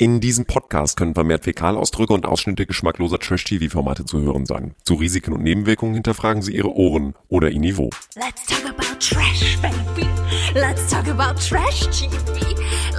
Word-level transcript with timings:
In 0.00 0.20
diesem 0.20 0.44
Podcast 0.44 0.96
können 0.96 1.14
vermehrt 1.14 1.42
Fäkalausdrücke 1.42 2.12
und 2.12 2.24
Ausschnitte 2.24 2.66
geschmackloser 2.66 3.18
Trash-TV-Formate 3.18 4.04
zu 4.04 4.20
hören 4.20 4.46
sein. 4.46 4.76
Zu 4.84 4.94
Risiken 4.94 5.32
und 5.32 5.42
Nebenwirkungen 5.42 5.94
hinterfragen 5.94 6.40
Sie 6.40 6.54
Ihre 6.54 6.72
Ohren 6.72 7.16
oder 7.28 7.50
Ihr 7.50 7.58
Niveau. 7.58 7.90
Let's 8.14 8.46
talk 8.46 8.64
about 8.64 8.96
trash, 9.00 9.58
baby. 9.60 10.08
Let's 10.54 10.88
talk 10.88 11.08
about 11.08 11.40
trash 11.40 11.80
TV. 11.90 12.54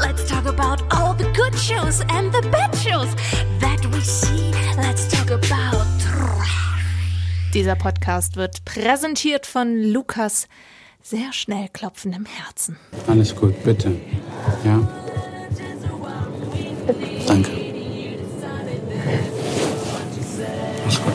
Let's 0.06 0.28
talk 0.28 0.46
about 0.46 0.84
all 0.94 1.16
the 1.18 1.24
good 1.38 1.58
shows 1.58 2.02
and 2.10 2.34
the 2.34 2.46
bad 2.50 2.76
shows 2.76 3.16
that 3.62 3.80
we 3.94 4.02
see. 4.02 4.52
Let's 4.76 5.08
talk 5.08 5.32
about 5.32 5.86
trash. 6.04 6.50
Dieser 7.54 7.76
Podcast 7.76 8.36
wird 8.36 8.66
präsentiert 8.66 9.46
von 9.46 9.82
Lukas 9.82 10.50
sehr 11.02 11.32
schnell 11.32 11.70
klopfendem 11.72 12.26
Herzen. 12.26 12.76
Alles 13.08 13.34
gut, 13.34 13.64
bitte. 13.64 13.96
Ja. 14.66 14.86
Danke. 17.28 17.52
Alles 20.84 21.04
gut. 21.04 21.14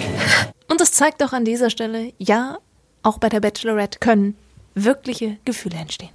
Und 0.70 0.80
es 0.80 0.92
zeigt 0.92 1.22
auch 1.22 1.32
an 1.32 1.44
dieser 1.44 1.70
Stelle, 1.70 2.12
ja, 2.18 2.58
auch 3.02 3.18
bei 3.18 3.28
der 3.28 3.40
Bachelorette 3.40 3.98
können 3.98 4.36
wirkliche 4.74 5.38
Gefühle 5.44 5.76
entstehen. 5.76 6.10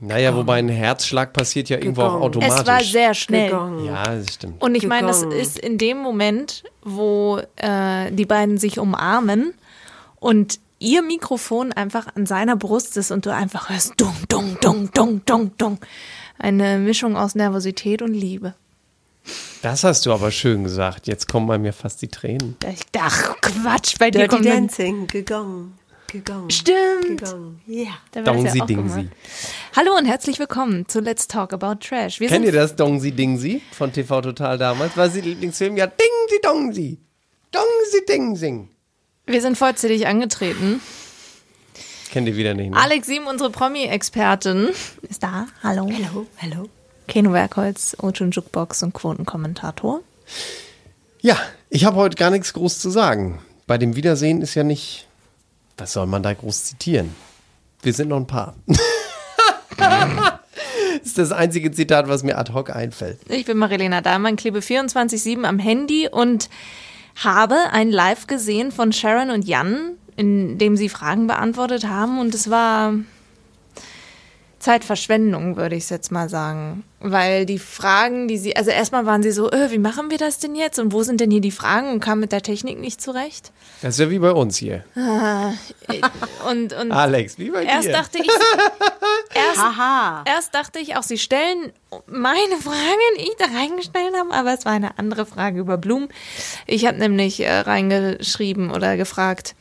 Naja, 0.00 0.36
wobei 0.36 0.58
ein 0.58 0.68
Herzschlag 0.68 1.32
passiert 1.32 1.68
ja 1.68 1.78
irgendwo 1.78 2.02
auch 2.02 2.06
Gegangen. 2.06 2.22
automatisch. 2.24 2.60
Es 2.60 2.66
war 2.66 2.80
sehr 2.82 3.14
schnell. 3.14 3.50
Gegangen. 3.50 3.84
Ja, 3.86 4.04
das 4.04 4.34
stimmt. 4.34 4.62
Und 4.62 4.74
ich 4.74 4.86
meine, 4.86 5.06
das 5.06 5.22
Gegangen. 5.22 5.40
ist 5.40 5.58
in 5.58 5.78
dem 5.78 5.98
Moment, 5.98 6.64
wo 6.82 7.40
äh, 7.56 8.10
die 8.10 8.26
beiden 8.26 8.58
sich 8.58 8.78
umarmen 8.78 9.54
und 10.20 10.58
ihr 10.78 11.02
Mikrofon 11.02 11.72
einfach 11.72 12.06
an 12.14 12.26
seiner 12.26 12.56
Brust 12.56 12.96
ist 12.96 13.10
und 13.10 13.26
du 13.26 13.32
einfach 13.32 13.70
hörst 13.70 13.94
dung, 13.96 14.14
dung, 14.28 14.58
dung, 14.60 14.90
dung, 14.92 15.24
dung, 15.24 15.56
dung. 15.56 15.78
Eine 16.38 16.78
Mischung 16.78 17.16
aus 17.16 17.34
Nervosität 17.34 18.02
und 18.02 18.12
Liebe. 18.12 18.54
Das 19.62 19.84
hast 19.84 20.04
du 20.04 20.12
aber 20.12 20.30
schön 20.30 20.64
gesagt. 20.64 21.06
Jetzt 21.06 21.28
kommen 21.28 21.46
bei 21.46 21.58
mir 21.58 21.72
fast 21.72 22.02
die 22.02 22.08
Tränen. 22.08 22.56
Dachte, 22.92 23.34
Quatsch, 23.40 23.98
bei 23.98 24.10
dir 24.10 24.20
Dirty 24.20 24.28
kommt 24.28 24.46
Dancing, 24.46 25.06
gegangen, 25.06 25.78
gegangen. 26.06 26.50
Stimmt. 26.50 27.20
Gegangen. 27.20 27.60
Ja. 27.66 27.92
Da 28.12 28.20
Dongsi 28.22 28.58
ja 28.58 28.64
auch 28.64 28.66
Dingsi. 28.66 29.08
Hallo 29.74 29.96
und 29.96 30.04
herzlich 30.04 30.38
willkommen 30.38 30.86
zu 30.88 31.00
Let's 31.00 31.26
Talk 31.28 31.54
About 31.54 31.76
Trash. 31.76 32.20
Wir 32.20 32.28
Kennt 32.28 32.44
ihr 32.44 32.52
das 32.52 32.76
Dongsi 32.76 33.12
Dingsi 33.12 33.62
von 33.72 33.90
TV 33.90 34.20
Total 34.20 34.58
damals? 34.58 34.96
War 34.96 35.08
sie 35.08 35.22
Lieblingsfilm? 35.22 35.78
Ja, 35.78 35.86
Dingsi 35.86 36.40
Dongsi. 36.42 36.98
Dongsi 37.50 38.04
Dingsing. 38.06 38.68
Wir 39.26 39.40
sind 39.40 39.56
vollzählig 39.56 40.06
angetreten. 40.06 40.80
Kennt 42.10 42.28
ihr 42.28 42.36
wieder 42.36 42.52
nicht, 42.52 42.70
ne? 42.70 42.76
Alex 42.76 43.06
Sieben, 43.06 43.26
unsere 43.26 43.50
Promi-Expertin, 43.50 44.68
ist 45.08 45.22
da. 45.22 45.46
Hallo. 45.62 45.88
Hallo, 45.90 46.26
hallo. 46.40 46.68
Keno 47.08 47.32
Werkholz, 47.32 47.96
Ocean 48.00 48.30
Jukebox 48.30 48.82
und 48.82 48.92
Quotenkommentator. 48.92 50.00
Ja, 51.22 51.38
ich 51.70 51.86
habe 51.86 51.96
heute 51.96 52.16
gar 52.16 52.30
nichts 52.30 52.52
groß 52.52 52.78
zu 52.78 52.90
sagen. 52.90 53.40
Bei 53.66 53.78
dem 53.78 53.96
Wiedersehen 53.96 54.42
ist 54.42 54.54
ja 54.54 54.62
nicht. 54.62 55.08
Was 55.78 55.94
soll 55.94 56.06
man 56.06 56.22
da 56.22 56.34
groß 56.34 56.64
zitieren? 56.64 57.14
Wir 57.82 57.94
sind 57.94 58.08
noch 58.08 58.18
ein 58.18 58.26
Paar. 58.26 58.54
das 59.76 60.38
ist 61.02 61.18
das 61.18 61.32
einzige 61.32 61.72
Zitat, 61.72 62.08
was 62.08 62.22
mir 62.22 62.36
ad 62.38 62.52
hoc 62.52 62.70
einfällt. 62.70 63.18
Ich 63.28 63.46
bin 63.46 63.56
Marilena 63.56 64.02
Dahlmann, 64.02 64.36
klebe 64.36 64.60
24-7 64.60 65.44
am 65.44 65.58
Handy 65.58 66.08
und 66.08 66.48
habe 67.16 67.56
ein 67.72 67.90
Live 67.90 68.26
gesehen 68.26 68.72
von 68.72 68.92
Sharon 68.92 69.30
und 69.30 69.46
Jan, 69.46 69.92
in 70.16 70.58
dem 70.58 70.76
sie 70.76 70.88
Fragen 70.88 71.26
beantwortet 71.26 71.86
haben. 71.86 72.18
Und 72.18 72.34
es 72.34 72.50
war 72.50 72.94
Zeitverschwendung, 74.64 75.58
würde 75.58 75.76
ich 75.76 75.84
es 75.84 75.90
jetzt 75.90 76.10
mal 76.10 76.30
sagen. 76.30 76.84
Weil 77.00 77.44
die 77.44 77.58
Fragen, 77.58 78.28
die 78.28 78.38
sie, 78.38 78.56
also 78.56 78.70
erstmal 78.70 79.04
waren 79.04 79.22
sie 79.22 79.30
so, 79.30 79.50
äh, 79.50 79.70
wie 79.70 79.78
machen 79.78 80.10
wir 80.10 80.16
das 80.16 80.38
denn 80.38 80.54
jetzt? 80.54 80.78
Und 80.78 80.90
wo 80.90 81.02
sind 81.02 81.20
denn 81.20 81.30
hier 81.30 81.42
die 81.42 81.50
Fragen? 81.50 81.90
Und 81.90 82.00
kamen 82.00 82.22
mit 82.22 82.32
der 82.32 82.40
Technik 82.40 82.80
nicht 82.80 82.98
zurecht. 82.98 83.52
Das 83.82 83.96
ist 83.96 84.00
ja 84.00 84.08
wie 84.08 84.18
bei 84.18 84.32
uns 84.32 84.56
hier. 84.56 84.82
Und, 86.48 86.72
und 86.72 86.92
Alex, 86.92 87.38
wie 87.38 87.50
bei 87.50 87.64
erst 87.64 87.88
dir. 87.88 87.92
dachte 87.92 88.18
ich, 88.18 88.28
erst. 89.34 89.60
Erst 90.26 90.54
dachte 90.54 90.78
ich 90.78 90.96
auch, 90.96 91.02
sie 91.02 91.18
stellen 91.18 91.72
meine 92.06 92.56
Fragen, 92.60 93.18
die 93.18 93.22
ich 93.22 93.36
da 93.38 93.46
reingestellt 93.46 94.14
habe, 94.18 94.30
aber 94.32 94.54
es 94.54 94.64
war 94.64 94.72
eine 94.72 94.98
andere 94.98 95.26
Frage 95.26 95.60
über 95.60 95.78
Blumen. 95.78 96.08
Ich 96.66 96.86
habe 96.86 96.98
nämlich 96.98 97.40
äh, 97.40 97.60
reingeschrieben 97.60 98.70
oder 98.70 98.96
gefragt, 98.96 99.54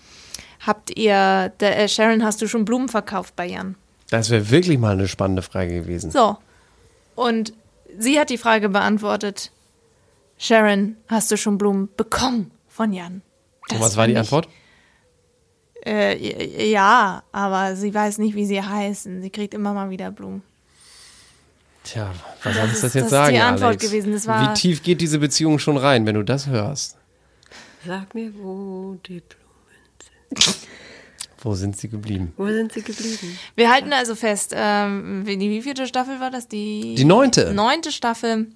habt 0.66 0.98
ihr, 0.98 1.52
der, 1.60 1.80
äh, 1.80 1.88
Sharon, 1.88 2.24
hast 2.24 2.42
du 2.42 2.48
schon 2.48 2.66
Blumen 2.66 2.90
verkauft 2.90 3.36
bei 3.36 3.48
Jan? 3.48 3.76
Das 4.14 4.30
wäre 4.30 4.52
wirklich 4.52 4.78
mal 4.78 4.92
eine 4.94 5.08
spannende 5.08 5.42
Frage 5.42 5.74
gewesen. 5.82 6.12
So. 6.12 6.38
Und 7.16 7.52
sie 7.98 8.20
hat 8.20 8.30
die 8.30 8.38
Frage 8.38 8.70
beantwortet, 8.70 9.52
Sharon, 10.38 10.98
hast 11.08 11.32
du 11.32 11.38
schon 11.38 11.58
Blumen 11.58 11.90
bekommen 11.98 12.52
von 12.70 12.94
Jan? 12.94 13.24
Und 13.62 13.72
Das 13.72 13.80
was 13.80 13.98
war 13.98 14.06
die 14.06 14.16
Antwort? 14.16 14.48
Äh, 15.84 16.70
ja, 16.70 17.24
aber 17.32 17.76
sie 17.76 17.92
weiß 17.92 18.20
nicht, 18.20 18.36
wie 18.36 18.46
sie 18.46 18.62
heißen. 18.62 19.24
Sie 19.24 19.30
kriegt 19.32 19.56
immer 19.56 19.74
mal 19.74 19.90
wieder 19.90 20.12
Blumen. 20.12 20.44
Tja, 21.84 22.12
was 22.44 22.54
Das 22.54 22.56
soll 22.56 22.66
ich 22.68 22.72
ist- 22.74 22.84
das 22.84 22.94
jetzt 22.94 22.96
das 22.96 23.04
ist 23.06 23.10
sagen, 23.10 23.34
die 23.36 23.42
Antwort 23.42 23.64
Alex? 23.70 23.84
gewesen. 23.84 24.14
Das 24.14 24.28
war- 24.28 24.50
wie 24.50 24.54
tief 24.60 24.84
geht 24.84 25.02
diese 25.02 25.18
Beziehung 25.18 25.58
schon 25.58 25.76
rein, 25.78 26.06
wenn 26.06 26.14
du 26.16 26.24
das 26.24 26.46
hörst? 26.48 26.98
Sag 27.86 28.14
mir, 28.14 28.32
wo 28.36 28.96
die 29.08 29.22
Blumen 29.22 30.38
sind. 30.46 30.58
Wo 31.44 31.56
sind 31.56 31.76
sie 31.78 31.90
geblieben? 31.90 32.32
Wo 32.38 32.48
sind 32.48 32.72
sie 32.72 32.82
geblieben? 32.82 33.38
Wir 33.56 33.70
halten 33.70 33.92
also 33.92 34.16
fest, 34.16 34.54
ähm, 34.56 35.24
wie, 35.26 35.38
wie 35.38 35.62
vierte 35.62 35.86
Staffel 35.88 36.20
war 36.22 36.32
das? 36.32 36.48
Die, 36.48 36.96
Die 36.96 37.04
neunte. 37.06 37.54
Neunte 37.54 37.92
Staffel 37.92 38.48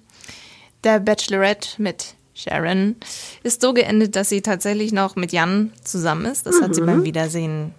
der 0.84 0.98
Bachelorette 0.98 1.80
mit 1.82 2.14
Sharon 2.34 2.96
ist 3.42 3.60
so 3.60 3.74
geendet, 3.74 4.16
dass 4.16 4.30
sie 4.30 4.40
tatsächlich 4.40 4.92
noch 4.92 5.16
mit 5.16 5.32
Jan 5.32 5.72
zusammen 5.84 6.24
ist. 6.24 6.46
Das 6.46 6.62
hat 6.62 6.74
sie 6.74 6.80
beim 6.80 7.02
Wiedersehen, 7.04 7.74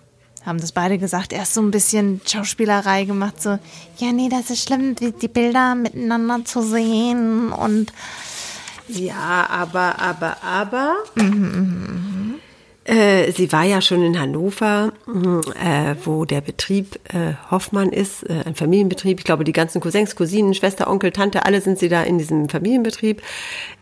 haben 0.45 0.59
das 0.59 0.73
beide 0.73 0.97
gesagt. 0.97 1.33
Erst 1.33 1.53
so 1.53 1.61
ein 1.61 1.71
bisschen 1.71 2.21
Schauspielerei 2.25 3.05
gemacht, 3.05 3.41
so, 3.41 3.57
ja, 3.97 4.11
nee, 4.11 4.29
das 4.29 4.49
ist 4.49 4.63
schlimm, 4.63 4.95
die, 4.95 5.11
die 5.13 5.27
Bilder 5.29 5.75
miteinander 5.75 6.43
zu 6.43 6.61
sehen 6.61 7.51
und 7.53 7.93
Ja, 8.89 9.47
aber, 9.49 9.97
aber, 9.99 10.43
aber. 10.43 10.95
Äh, 12.89 13.31
sie 13.33 13.51
war 13.51 13.63
ja 13.65 13.81
schon 13.81 14.03
in 14.03 14.19
Hannover, 14.19 14.93
mh, 15.05 15.41
äh, 15.63 15.95
wo 16.05 16.25
der 16.25 16.41
Betrieb 16.41 16.99
äh, 17.13 17.33
Hoffmann 17.51 17.89
ist, 17.89 18.23
äh, 18.23 18.41
ein 18.45 18.55
Familienbetrieb. 18.55 19.19
Ich 19.19 19.25
glaube, 19.25 19.43
die 19.43 19.51
ganzen 19.51 19.79
Cousins, 19.79 20.15
Cousinen, 20.15 20.55
Schwester, 20.55 20.89
Onkel, 20.89 21.11
Tante, 21.11 21.45
alle 21.45 21.61
sind 21.61 21.77
sie 21.77 21.87
da 21.87 22.01
in 22.01 22.17
diesem 22.17 22.49
Familienbetrieb. 22.49 23.21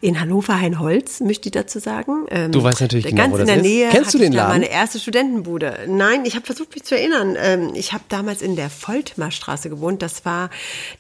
In 0.02 0.20
Hannover 0.20 0.60
Heinholz, 0.60 1.22
möchte 1.22 1.48
ich 1.48 1.54
dazu 1.54 1.80
sagen. 1.80 2.26
Ähm, 2.30 2.52
Du 2.52 2.62
weißt 2.62 2.82
natürlich 2.82 3.06
genau, 3.06 3.22
ganz 3.22 3.34
wo 3.34 3.38
in 3.38 3.46
das 3.46 3.48
der 3.48 3.56
ist. 3.58 3.62
Nähe. 3.64 3.90
Kennst 3.92 4.14
du 4.14 4.18
den 4.18 4.34
Laden? 4.34 4.50
Meine 4.52 4.70
erste 4.70 5.00
Studentenbude. 5.00 5.86
Nein, 5.88 6.26
ich 6.26 6.36
habe 6.36 6.46
versucht, 6.46 6.74
mich 6.76 6.84
zu 6.84 6.98
erinnern. 6.98 7.38
Ähm, 7.42 7.72
ich 7.76 7.94
habe 7.94 8.04
damals 8.10 8.42
in 8.42 8.58
der 8.58 8.70
Voltmarstraße 8.70 9.70
gewohnt. 9.70 10.02
Das 10.02 10.26
war 10.26 10.50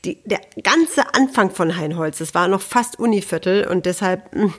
die, 0.05 0.17
der 0.23 0.39
ganze 0.63 1.13
Anfang 1.13 1.51
von 1.51 1.75
Heinholz. 1.75 2.19
Das 2.19 2.33
war 2.33 2.47
noch 2.47 2.61
fast 2.61 2.97
Univiertel 2.99 3.67
und 3.67 3.85
deshalb, 3.85 4.33
mh, 4.33 4.53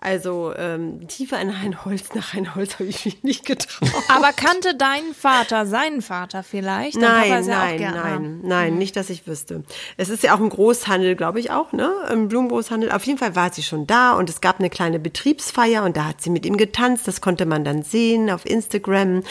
also 0.00 0.54
ähm, 0.56 1.06
tiefer 1.08 1.38
in 1.40 1.60
Heinholz, 1.60 2.14
nach 2.14 2.32
Heinholz 2.32 2.74
habe 2.74 2.84
ich 2.86 3.04
mich 3.04 3.22
nicht 3.22 3.44
getraut. 3.44 3.90
aber 4.08 4.32
kannte 4.32 4.74
dein 4.74 5.14
Vater 5.14 5.66
seinen 5.66 6.00
Vater 6.00 6.42
vielleicht? 6.42 6.96
Dein 6.96 7.02
Nein, 7.02 7.40
ist 7.40 7.46
ja 7.48 7.62
auch 7.62 7.68
nein, 7.68 7.92
nein, 7.94 8.40
nein, 8.42 8.78
nicht, 8.78 8.96
dass 8.96 9.10
ich 9.10 9.26
wüsste. 9.26 9.62
Es 9.98 10.08
ist 10.08 10.22
ja 10.22 10.34
auch 10.34 10.40
ein 10.40 10.48
Großhandel, 10.48 11.16
glaube 11.16 11.38
ich 11.38 11.50
auch, 11.50 11.72
ne? 11.72 11.92
Ein 12.08 12.28
Blumengroßhandel. 12.28 12.92
Auf 12.92 13.04
jeden 13.04 13.18
Fall 13.18 13.36
war 13.36 13.52
sie 13.52 13.62
schon 13.62 13.86
da 13.86 14.12
und 14.12 14.30
es 14.30 14.40
gab 14.40 14.58
eine 14.58 14.70
kleine 14.70 14.98
Betriebsfeier 14.98 15.84
und 15.84 15.96
da 15.96 16.06
hat 16.06 16.22
sie 16.22 16.30
mit 16.30 16.46
ihm 16.46 16.56
getanzt. 16.56 17.06
Das 17.06 17.20
konnte 17.20 17.44
man 17.44 17.64
dann 17.64 17.82
sehen 17.82 18.30
auf 18.30 18.46
Instagram. 18.46 19.22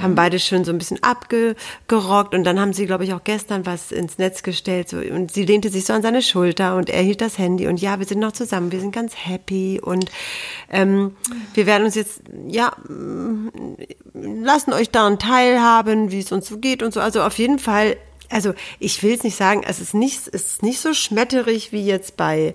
Haben 0.00 0.14
beide 0.14 0.38
schön 0.38 0.64
so 0.64 0.72
ein 0.72 0.78
bisschen 0.78 1.02
abgerockt 1.02 2.34
und 2.34 2.44
dann 2.44 2.58
haben 2.58 2.72
sie, 2.72 2.86
glaube 2.86 3.04
ich, 3.04 3.12
auch 3.12 3.24
gestern 3.24 3.66
was 3.66 3.92
ins 3.92 4.16
Netz 4.16 4.42
gestellt 4.42 4.88
so, 4.88 4.96
und 4.96 5.32
sie 5.32 5.44
lehnte 5.44 5.68
sich 5.68 5.84
so 5.84 5.92
an 5.92 6.02
seine 6.02 6.22
Schulter 6.22 6.76
und 6.76 6.88
er 6.88 7.02
hielt 7.02 7.20
das 7.20 7.36
Handy 7.36 7.66
und 7.66 7.80
ja, 7.80 7.98
wir 7.98 8.06
sind 8.06 8.20
noch 8.20 8.32
zusammen, 8.32 8.72
wir 8.72 8.80
sind 8.80 8.92
ganz 8.92 9.14
happy 9.16 9.80
und 9.82 10.10
ähm, 10.70 11.16
wir 11.54 11.66
werden 11.66 11.84
uns 11.84 11.94
jetzt, 11.94 12.22
ja, 12.48 12.72
lassen 14.12 14.72
euch 14.72 14.90
daran 14.90 15.18
teilhaben, 15.18 16.10
wie 16.10 16.20
es 16.20 16.32
uns 16.32 16.48
so 16.48 16.58
geht 16.58 16.82
und 16.82 16.94
so. 16.94 17.00
Also 17.00 17.22
auf 17.22 17.38
jeden 17.38 17.58
Fall, 17.58 17.96
also 18.30 18.54
ich 18.78 19.02
will 19.02 19.14
es 19.14 19.22
nicht 19.22 19.36
sagen, 19.36 19.62
es 19.66 19.80
ist 19.80 19.94
nicht, 19.94 20.28
es 20.32 20.46
ist 20.46 20.62
nicht 20.62 20.80
so 20.80 20.94
schmetterig 20.94 21.72
wie 21.72 21.84
jetzt 21.84 22.16
bei 22.16 22.54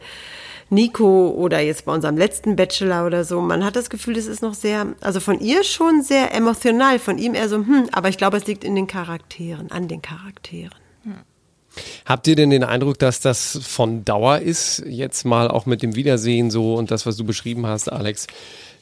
Nico 0.70 1.30
oder 1.30 1.60
jetzt 1.62 1.86
bei 1.86 1.94
unserem 1.94 2.18
letzten 2.18 2.56
Bachelor 2.56 3.06
oder 3.06 3.24
so. 3.24 3.42
Man 3.42 3.66
hat 3.66 3.76
das 3.76 3.90
Gefühl, 3.90 4.18
es 4.18 4.28
ist 4.28 4.42
noch 4.42 4.54
sehr, 4.54 4.88
also 5.02 5.20
von 5.20 5.40
ihr 5.40 5.64
schon 5.64 6.04
sehr 6.04 6.34
emotional, 6.34 7.00
von 7.00 7.18
ihm 7.18 7.34
eher 7.34 7.50
so, 7.50 7.58
hm, 7.58 7.90
aber 7.92 8.10
ich 8.10 8.18
glaube, 8.18 8.38
es 8.38 8.46
liegt 8.46 8.64
in 8.64 8.76
den 8.76 8.88
Charakteren, 8.88 9.72
an 9.72 9.88
den 9.88 10.02
Charakteren. 10.02 10.79
Habt 12.06 12.28
ihr 12.28 12.36
denn 12.36 12.50
den 12.50 12.64
Eindruck, 12.64 13.00
dass 13.00 13.20
das 13.20 13.60
von 13.62 14.06
Dauer 14.06 14.40
ist, 14.40 14.84
jetzt 14.88 15.26
mal 15.26 15.50
auch 15.50 15.66
mit 15.66 15.82
dem 15.82 15.96
Wiedersehen 15.96 16.52
so 16.52 16.76
und 16.76 16.92
das, 16.92 17.06
was 17.06 17.18
du 17.18 17.24
beschrieben 17.24 17.66
hast, 17.66 17.92
Alex? 17.92 18.28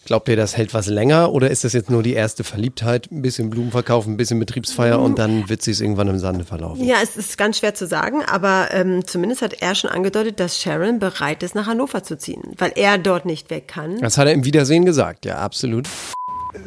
Glaubt 0.07 0.29
ihr, 0.29 0.37
das 0.37 0.55
hält 0.55 0.73
was 0.73 0.87
länger 0.87 1.33
oder 1.33 1.51
ist 1.51 1.65
das 1.65 1.73
jetzt 1.73 1.89
nur 1.89 2.01
die 2.01 2.13
erste 2.13 2.45
Verliebtheit? 2.45 3.11
Ein 3.11 3.21
bisschen 3.21 3.49
Blumenverkauf, 3.49 4.07
ein 4.07 4.15
bisschen 4.15 4.39
Betriebsfeier 4.39 5.01
und 5.01 5.19
dann 5.19 5.49
wird 5.49 5.61
sich 5.61 5.81
irgendwann 5.81 6.07
im 6.07 6.17
Sande 6.17 6.45
verlaufen? 6.45 6.81
Ja, 6.81 6.95
es 7.03 7.17
ist 7.17 7.37
ganz 7.37 7.57
schwer 7.57 7.75
zu 7.75 7.85
sagen, 7.87 8.23
aber 8.23 8.69
ähm, 8.71 9.05
zumindest 9.05 9.41
hat 9.41 9.61
er 9.61 9.75
schon 9.75 9.89
angedeutet, 9.89 10.39
dass 10.39 10.61
Sharon 10.61 10.99
bereit 10.99 11.43
ist, 11.43 11.55
nach 11.55 11.67
Hannover 11.67 12.03
zu 12.03 12.17
ziehen, 12.17 12.41
weil 12.57 12.71
er 12.75 12.97
dort 12.97 13.25
nicht 13.25 13.49
weg 13.49 13.67
kann. 13.67 13.99
Das 13.99 14.17
hat 14.17 14.27
er 14.27 14.33
im 14.33 14.45
Wiedersehen 14.45 14.85
gesagt, 14.85 15.25
ja, 15.25 15.39
absolut. 15.39 15.89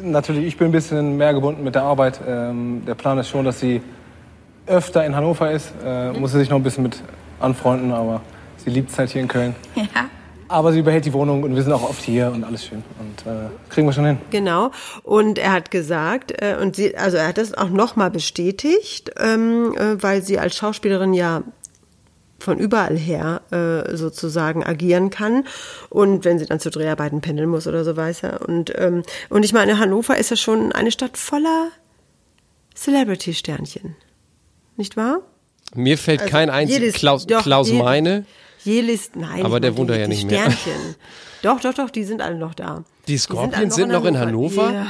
Natürlich, 0.03 0.45
ich 0.45 0.57
bin 0.57 0.67
ein 0.67 0.71
bisschen 0.71 1.17
mehr 1.17 1.33
gebunden 1.33 1.63
mit 1.63 1.73
der 1.73 1.81
Arbeit. 1.81 2.19
Ähm, 2.27 2.83
der 2.85 2.93
Plan 2.93 3.17
ist 3.17 3.29
schon, 3.29 3.43
dass 3.43 3.59
sie 3.59 3.81
öfter 4.67 5.05
in 5.05 5.15
Hannover 5.15 5.51
ist. 5.51 5.73
Äh, 5.83 6.11
muss 6.13 6.31
sie 6.31 6.39
sich 6.39 6.49
noch 6.49 6.57
ein 6.57 6.63
bisschen 6.63 6.83
mit 6.83 7.01
anfreunden, 7.39 7.91
aber 7.91 8.21
sie 8.57 8.69
liebt 8.69 8.91
es 8.91 8.97
halt 8.97 9.09
hier 9.09 9.21
in 9.21 9.27
Köln. 9.27 9.55
Ja. 9.75 9.85
Aber 10.47 10.73
sie 10.73 10.81
behält 10.81 11.05
die 11.05 11.13
Wohnung 11.13 11.43
und 11.43 11.55
wir 11.55 11.63
sind 11.63 11.71
auch 11.71 11.89
oft 11.89 12.03
hier 12.03 12.29
und 12.29 12.43
alles 12.43 12.65
schön. 12.65 12.83
Und 12.99 13.25
äh, 13.25 13.47
kriegen 13.69 13.87
wir 13.87 13.93
schon 13.93 14.05
hin. 14.05 14.17
Genau. 14.31 14.71
Und 15.03 15.39
er 15.39 15.53
hat 15.53 15.71
gesagt, 15.71 16.33
äh, 16.41 16.57
und 16.61 16.75
sie, 16.75 16.97
also 16.97 17.15
er 17.15 17.29
hat 17.29 17.37
das 17.37 17.53
auch 17.53 17.69
nochmal 17.69 18.11
bestätigt, 18.11 19.11
ähm, 19.17 19.73
äh, 19.77 20.03
weil 20.03 20.21
sie 20.21 20.39
als 20.39 20.57
Schauspielerin 20.57 21.13
ja 21.13 21.43
von 22.41 22.57
überall 22.57 22.97
her 22.97 23.41
äh, 23.51 23.95
sozusagen 23.95 24.65
agieren 24.65 25.09
kann 25.09 25.45
und 25.89 26.25
wenn 26.25 26.39
sie 26.39 26.47
dann 26.47 26.59
zu 26.59 26.71
Dreharbeiten 26.71 27.21
pendeln 27.21 27.49
muss 27.49 27.67
oder 27.67 27.83
so 27.83 27.95
weiß 27.95 28.23
er 28.23 28.41
und 28.47 28.73
ähm, 28.77 29.03
und 29.29 29.43
ich 29.43 29.53
meine 29.53 29.77
Hannover 29.77 30.17
ist 30.17 30.31
ja 30.31 30.35
schon 30.35 30.71
eine 30.71 30.91
Stadt 30.91 31.17
voller 31.17 31.67
Celebrity 32.75 33.35
Sternchen 33.35 33.95
nicht 34.81 34.97
wahr 34.97 35.19
Mir 35.75 35.97
fällt 35.97 36.21
Also 36.21 36.31
kein 36.31 36.49
einziges 36.49 36.95
Klaus, 36.95 37.25
doch, 37.27 37.43
Klaus 37.43 37.67
jedes- 37.69 37.81
Meine. 37.83 38.25
Jelis, 38.63 39.11
nein 39.15 39.43
Aber 39.45 39.59
der 39.59 39.77
wohnt 39.77 39.89
da 39.89 39.93
die- 39.93 39.99
ja 40.01 40.05
die 40.07 40.11
nicht 40.15 40.29
mehr. 40.29 40.39
Sternchen 40.51 40.95
doch 41.43 41.59
doch 41.61 41.73
doch 41.73 41.89
die 41.89 42.03
sind 42.03 42.21
alle 42.21 42.35
noch 42.35 42.53
da 42.53 42.83
Die 43.07 43.17
Scorpions 43.17 43.73
sind 43.75 43.89
noch 43.91 44.05
in 44.05 44.17
Hannover? 44.19 44.71
Ja. 44.71 44.83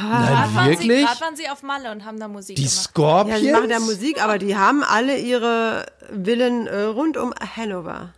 Nein, 0.56 0.70
wirklich? 0.70 1.06
gerade 1.06 1.22
waren 1.22 1.36
sie 1.36 1.48
auf 1.50 1.64
Malle 1.64 1.92
und 1.92 2.04
haben 2.06 2.20
da 2.20 2.28
Musik 2.28 2.56
Die 2.58 2.64
gemacht. 2.64 2.76
Ja, 2.76 2.82
Scorpions? 2.84 3.40
sie 3.42 3.52
machen 3.52 3.70
da 3.70 3.80
Musik, 3.80 4.22
aber 4.24 4.38
die 4.38 4.56
haben 4.58 4.84
alle 4.84 5.18
ihre 5.18 5.86
Villen 6.24 6.68
äh, 6.68 6.82
rund 6.84 7.16
um 7.18 7.34
Hannover. 7.56 8.10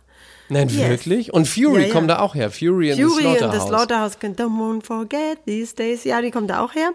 Nein, 0.48 0.68
Yes. 0.68 0.88
wirklich? 0.90 1.32
Und 1.32 1.46
Fury 1.48 1.82
Ja, 1.82 1.86
ja. 1.88 1.92
kommt 1.94 2.10
da 2.10 2.18
auch 2.18 2.34
her. 2.34 2.50
Fury 2.50 2.90
in 2.90 2.96
the 2.96 3.02
Fury 3.04 3.24
and 3.26 3.52
the 3.54 3.60
Slaughterhouse. 3.60 3.68
Slaughterhouse, 3.68 4.16
don't 4.20 4.84
forget 4.84 5.38
these 5.46 5.74
days. 5.74 6.02
Ja, 6.04 6.20
die 6.20 6.30
kommen 6.32 6.48
da 6.48 6.60
auch 6.64 6.74
her. 6.74 6.90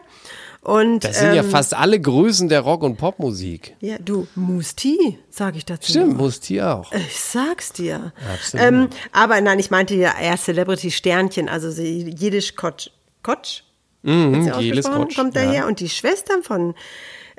Und 0.62 1.06
Das 1.06 1.20
sind 1.20 1.34
ja 1.34 1.42
ähm, 1.44 1.50
fast 1.50 1.74
alle 1.74 2.00
Größen 2.00 2.50
der 2.50 2.62
Rock- 2.62 2.84
und 2.84 2.98
Popmusik. 2.98 3.76
ja, 3.80 3.98
du, 3.98 4.28
Moose 4.36 4.76
T, 4.76 5.18
sag 5.30 5.56
ich 5.56 5.66
dazu. 5.66 5.92
Stimmt, 5.92 6.50
die 6.50 6.62
auch. 6.62 6.92
Ich 6.92 7.20
sag's 7.20 7.72
dir. 7.72 8.12
Absolut. 8.34 8.66
Ähm, 8.66 8.90
aber 9.14 9.40
nein, 9.40 9.60
ich 9.60 9.72
meinte 9.72 9.96
ja 9.96 10.14
eher 10.20 10.38
Celebrity 10.38 10.92
Sternchen, 10.92 11.48
also 11.48 11.70
Jiddisch 11.82 12.56
Kotsch. 12.56 12.90
Kotsch? 13.24 13.62
Mhm, 14.02 14.52
Jelis 14.60 14.86
ausgesprochen? 14.86 15.08
Kotsch, 15.08 15.16
kommt 15.16 15.36
ja. 15.36 15.46
daher. 15.46 15.68
Und 15.68 15.80
die 15.80 15.90
Schwester 15.90 16.42
von 16.42 16.76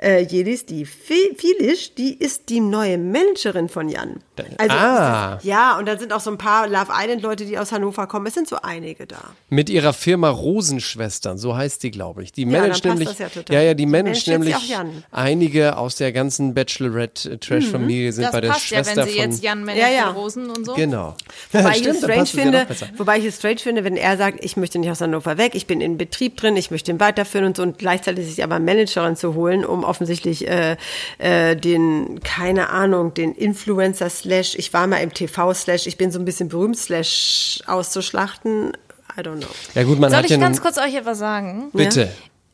äh, 0.03 0.21
Jedis, 0.23 0.65
die 0.65 0.85
Fi- 0.85 1.35
Filisch, 1.37 1.93
die 1.95 2.13
ist 2.15 2.49
die 2.49 2.59
neue 2.59 2.97
Managerin 2.97 3.69
von 3.69 3.87
Jan. 3.87 4.21
Also, 4.57 4.75
Ah. 4.75 5.35
ist- 5.37 5.45
ja, 5.45 5.77
und 5.77 5.85
dann 5.87 5.99
sind 5.99 6.11
auch 6.11 6.19
so 6.19 6.31
ein 6.31 6.37
paar 6.39 6.67
Love 6.67 6.87
Island 6.91 7.21
Leute, 7.21 7.45
die 7.45 7.57
aus 7.59 7.71
Hannover 7.71 8.07
kommen. 8.07 8.25
Es 8.25 8.33
sind 8.33 8.47
so 8.47 8.55
einige 8.63 9.05
da. 9.05 9.19
Mit 9.49 9.69
ihrer 9.69 9.93
Firma 9.93 10.29
Rosenschwestern, 10.29 11.37
so 11.37 11.55
heißt 11.55 11.83
die, 11.83 11.91
glaube 11.91 12.23
ich. 12.23 12.31
Die 12.31 12.45
managt 12.45 12.71
passt 12.71 12.85
nämlich, 12.85 13.09
das 13.09 13.19
ja 13.19 13.29
total. 13.29 13.55
ja, 13.55 13.61
ja, 13.61 13.73
die 13.75 13.83
Die 13.83 13.85
managt 13.91 14.27
nämlich 14.27 14.55
auch 14.55 14.63
Jan. 14.63 15.03
einige 15.11 15.77
aus 15.77 15.95
der 15.97 16.11
ganzen 16.11 16.53
Bachelorette-Trash-Familie 16.55 18.11
sind 18.11 18.23
Das 18.25 18.31
bei 18.31 18.41
der 18.41 18.49
passt 18.49 18.69
ja, 18.71 18.77
Schwester 18.77 19.01
wenn 19.05 19.07
sie 19.09 19.19
von. 19.19 19.29
jetzt 19.31 19.43
Jan 19.43 19.63
managt 19.63 19.81
Ja, 19.81 19.89
ja. 19.89 20.09
Rosen 20.09 20.49
und 20.49 20.65
so. 20.65 20.73
Genau. 20.73 21.15
Wobei 21.51 21.69
ich 21.71 21.77
Stimmt, 21.77 21.95
es 21.95 21.97
strange 21.99 22.17
passt 22.19 22.33
es 22.33 22.37
ja 22.37 22.43
finde, 22.43 22.67
wobei 22.97 23.17
ich 23.19 23.25
es 23.25 23.35
strange 23.37 23.57
finde, 23.59 23.83
wenn 23.83 23.97
er 23.97 24.17
sagt, 24.17 24.43
ich 24.43 24.57
möchte 24.57 24.79
nicht 24.79 24.89
aus 24.89 25.01
Hannover 25.01 25.37
weg, 25.37 25.55
ich 25.55 25.67
bin 25.67 25.81
in 25.81 25.97
Betrieb 25.97 26.37
drin, 26.37 26.55
ich 26.57 26.71
möchte 26.71 26.91
ihn 26.91 26.99
weiterführen 26.99 27.45
und 27.47 27.57
so 27.57 27.63
und 27.63 27.77
gleichzeitig 27.77 28.25
sich 28.27 28.43
aber 28.43 28.59
Managerin 28.59 29.15
zu 29.15 29.33
holen, 29.35 29.65
um 29.65 29.83
offensichtlich 29.91 30.47
äh, 30.47 30.77
äh, 31.19 31.55
den, 31.55 32.19
keine 32.23 32.69
Ahnung, 32.69 33.13
den 33.13 33.33
Influencer 33.35 34.09
slash, 34.09 34.55
ich 34.55 34.73
war 34.73 34.87
mal 34.87 34.97
im 34.97 35.13
TV 35.13 35.53
slash, 35.53 35.85
ich 35.85 35.97
bin 35.97 36.11
so 36.11 36.17
ein 36.19 36.25
bisschen 36.25 36.49
berühmt 36.49 36.77
slash 36.77 37.61
auszuschlachten. 37.67 38.71
I 39.17 39.21
don't 39.21 39.37
know. 39.39 39.47
Ja 39.75 39.83
gut, 39.83 39.99
man 39.99 40.09
Soll 40.09 40.19
hat 40.19 40.25
ich 40.25 40.31
ja 40.31 40.37
ganz 40.37 40.61
kurz 40.61 40.77
euch 40.77 40.95
etwas 40.95 41.19
sagen? 41.19 41.69
bitte. 41.73 42.11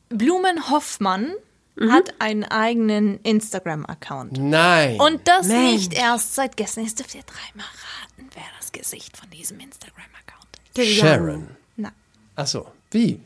Blumen 0.09 0.69
Hoffmann 0.69 1.33
Mhm. 1.79 1.91
hat 1.91 2.13
einen 2.17 2.43
eigenen 2.43 3.19
Instagram-Account. 3.21 4.39
Nein. 4.39 4.99
Und 4.99 5.27
das 5.27 5.45
Mensch. 5.47 5.73
nicht 5.73 5.93
erst 5.93 6.33
seit 6.33 6.57
gestern. 6.57 6.85
Jetzt 6.85 6.97
dürft 6.97 7.13
ihr 7.13 7.21
dreimal 7.21 7.67
raten, 7.67 8.29
wer 8.33 8.43
das 8.57 8.71
Gesicht 8.71 9.15
von 9.15 9.29
diesem 9.29 9.59
Instagram-Account 9.59 10.47
ist. 10.75 10.95
Sharon. 10.99 11.47
Na, 11.75 11.91
Ach 12.35 12.47
so. 12.47 12.65
Wie? 12.89 13.19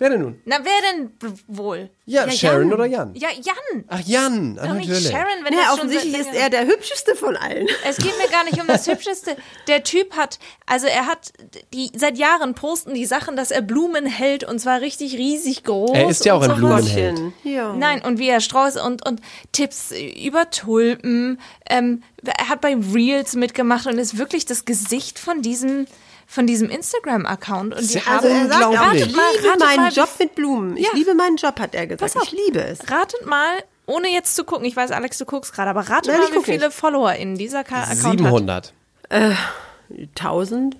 Wer 0.00 0.08
denn 0.10 0.22
nun? 0.22 0.40
na, 0.46 0.56
wer 0.62 0.92
denn 0.94 1.10
wohl? 1.46 1.90
Ja, 2.06 2.28
Sharon 2.30 2.62
Jan. 2.68 2.72
oder 2.72 2.86
Jan? 2.86 3.14
Ja, 3.14 3.28
Jan. 3.30 3.84
Ach, 3.86 4.00
Jan. 4.00 4.58
Ah, 4.58 4.66
Doch 4.68 4.74
nicht 4.74 4.88
natürlich. 4.88 5.08
Sharon, 5.10 5.44
wenn 5.44 5.52
Ja, 5.52 5.58
das 5.58 5.66
schon 5.68 5.78
offensichtlich 5.78 6.12
seit 6.24 6.34
ist 6.34 6.40
er 6.40 6.48
der 6.50 6.66
hübscheste 6.66 7.14
von 7.14 7.36
allen. 7.36 7.68
Es 7.86 7.98
geht 7.98 8.16
mir 8.16 8.28
gar 8.30 8.44
nicht 8.44 8.58
um 8.58 8.66
das 8.66 8.86
Hübscheste. 8.88 9.36
Der 9.68 9.84
Typ 9.84 10.16
hat, 10.16 10.38
also 10.64 10.86
er 10.86 11.06
hat, 11.06 11.32
die 11.74 11.92
seit 11.94 12.16
Jahren 12.16 12.54
posten 12.54 12.94
die 12.94 13.04
Sachen, 13.04 13.36
dass 13.36 13.50
er 13.50 13.60
Blumen 13.60 14.06
hält 14.06 14.42
und 14.42 14.58
zwar 14.58 14.80
richtig 14.80 15.18
riesig 15.18 15.64
groß. 15.64 15.90
Er 15.92 16.08
ist 16.08 16.24
ja 16.24 16.32
auch 16.32 16.42
und 16.42 16.50
ein. 16.50 16.56
Blumenheld. 16.56 17.20
Ja. 17.44 17.74
Nein, 17.74 18.02
und 18.02 18.18
wie 18.18 18.28
er 18.28 18.40
Strauß 18.40 18.82
und, 18.82 19.06
und 19.06 19.20
Tipps 19.52 19.92
über 20.24 20.48
Tulpen. 20.48 21.38
Ähm, 21.68 22.02
er 22.24 22.48
hat 22.48 22.62
bei 22.62 22.74
Reels 22.94 23.34
mitgemacht 23.36 23.86
und 23.86 23.98
ist 23.98 24.16
wirklich 24.16 24.46
das 24.46 24.64
Gesicht 24.64 25.18
von 25.18 25.42
diesem, 25.42 25.86
von 26.30 26.46
diesem 26.46 26.70
Instagram-Account. 26.70 27.74
Und 27.74 27.92
die 27.92 28.00
haben, 28.00 28.14
Also 28.24 28.28
er 28.28 28.46
sagt 28.48 28.64
Unglaublich. 28.66 29.06
ich 29.06 29.16
mal, 29.16 29.22
liebe 29.34 29.48
ratet 29.48 29.60
meinen 29.60 29.76
mal, 29.82 29.92
Job 29.92 30.08
mit 30.20 30.34
Blumen. 30.36 30.76
Ich 30.76 30.84
Ja. 30.84 30.90
liebe 30.94 31.14
meinen 31.14 31.36
Job, 31.36 31.58
hat 31.58 31.74
er 31.74 31.86
gesagt. 31.88 32.00
Pass 32.14 32.16
auf. 32.16 32.22
Ich 32.32 32.38
liebe 32.46 32.60
es. 32.62 32.88
Ratet 32.88 33.26
mal, 33.26 33.62
ohne 33.86 34.08
jetzt 34.12 34.36
zu 34.36 34.44
gucken, 34.44 34.64
ich 34.64 34.76
weiß, 34.76 34.92
Alex, 34.92 35.18
du 35.18 35.24
guckst 35.24 35.52
gerade, 35.52 35.70
aber 35.70 35.80
ratet 35.88 36.12
Nein, 36.12 36.20
mal, 36.20 36.40
wie 36.40 36.44
viele 36.44 36.66
nicht. 36.68 36.76
Follower 36.78 37.12
in 37.14 37.34
dieser 37.36 37.64
Ka- 37.64 37.82
Account 37.82 38.04
hat. 38.04 38.18
700. 38.18 38.72
Tausend? 40.14 40.76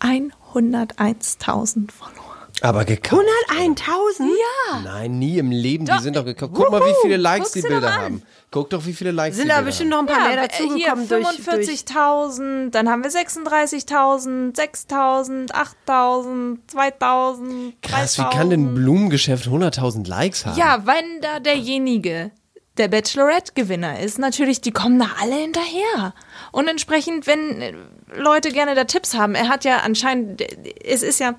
101.000 0.00 1.92
Follower. 1.92 2.31
Aber 2.62 2.84
gekauft. 2.84 3.22
101.000? 3.50 4.20
Ja. 4.20 4.80
Nein, 4.84 5.18
nie 5.18 5.38
im 5.38 5.50
Leben. 5.50 5.84
Die 5.84 5.90
Doch. 5.90 6.00
sind 6.00 6.14
doch 6.14 6.24
gekauft. 6.24 6.52
Guck 6.54 6.70
mal, 6.70 6.80
wie 6.80 6.94
viele 7.02 7.16
Likes 7.16 7.52
Guck's 7.52 7.62
die 7.62 7.68
Bilder 7.68 7.92
haben. 7.92 8.22
Guck 8.52 8.70
doch, 8.70 8.86
wie 8.86 8.92
viele 8.92 9.10
Likes 9.10 9.36
Sind 9.36 9.46
die 9.46 9.48
Bilder 9.48 9.62
bestimmt 9.64 9.92
haben. 9.92 10.06
noch 10.06 10.12
ein 10.14 10.18
paar 10.18 10.28
mehr 10.28 10.44
äh, 10.44 10.48
dazugekommen 10.48 11.06
hier 11.08 11.18
durch, 11.18 11.44
durch 11.44 11.80
45.000, 11.80 12.70
dann 12.70 12.88
haben 12.88 13.02
wir 13.02 13.10
36.000, 13.10 14.54
6.000, 14.54 15.50
8.000, 15.50 16.58
2.000, 16.72 17.72
Krass, 17.82 18.18
wie 18.18 18.22
kann 18.24 18.50
denn 18.50 18.66
ein 18.66 18.74
Blumengeschäft 18.74 19.46
100.000 19.46 20.06
Likes 20.06 20.46
haben? 20.46 20.56
Ja, 20.58 20.86
wenn 20.86 21.20
da 21.20 21.40
derjenige 21.40 22.30
der 22.76 22.88
Bachelorette-Gewinner 22.88 24.00
ist, 24.00 24.18
natürlich, 24.18 24.60
die 24.60 24.70
kommen 24.70 24.98
da 24.98 25.06
alle 25.20 25.34
hinterher. 25.34 26.14
Und 26.52 26.68
entsprechend, 26.68 27.26
wenn 27.26 27.60
äh, 27.60 27.72
Leute 28.16 28.50
gerne 28.50 28.74
da 28.74 28.84
Tipps 28.84 29.14
haben, 29.14 29.34
er 29.34 29.48
hat 29.48 29.64
ja 29.64 29.78
anscheinend, 29.78 30.42
es 30.84 31.02
ist 31.02 31.20
ja, 31.20 31.34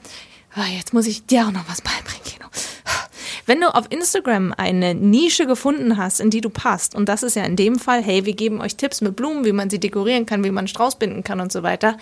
jetzt 0.61 0.93
muss 0.93 1.07
ich 1.07 1.25
dir 1.25 1.47
auch 1.47 1.51
noch 1.51 1.67
was 1.67 1.81
beibringen, 1.81 2.23
Kino. 2.23 2.45
Wenn 3.45 3.59
du 3.59 3.73
auf 3.75 3.85
Instagram 3.89 4.53
eine 4.55 4.95
Nische 4.95 5.45
gefunden 5.47 5.97
hast, 5.97 6.21
in 6.21 6.29
die 6.29 6.39
du 6.41 6.49
passt, 6.49 6.95
und 6.95 7.09
das 7.09 7.23
ist 7.23 7.35
ja 7.35 7.43
in 7.43 7.55
dem 7.57 7.77
Fall, 7.77 8.01
hey, 8.01 8.25
wir 8.25 8.33
geben 8.33 8.61
euch 8.61 8.75
Tipps 8.77 9.01
mit 9.01 9.15
Blumen, 9.17 9.43
wie 9.43 9.51
man 9.51 9.69
sie 9.69 9.79
dekorieren 9.79 10.25
kann, 10.25 10.43
wie 10.43 10.49
man 10.51 10.59
einen 10.59 10.67
Strauß 10.69 10.95
binden 10.97 11.23
kann 11.23 11.41
und 11.41 11.51
so 11.51 11.61
weiter. 11.63 11.97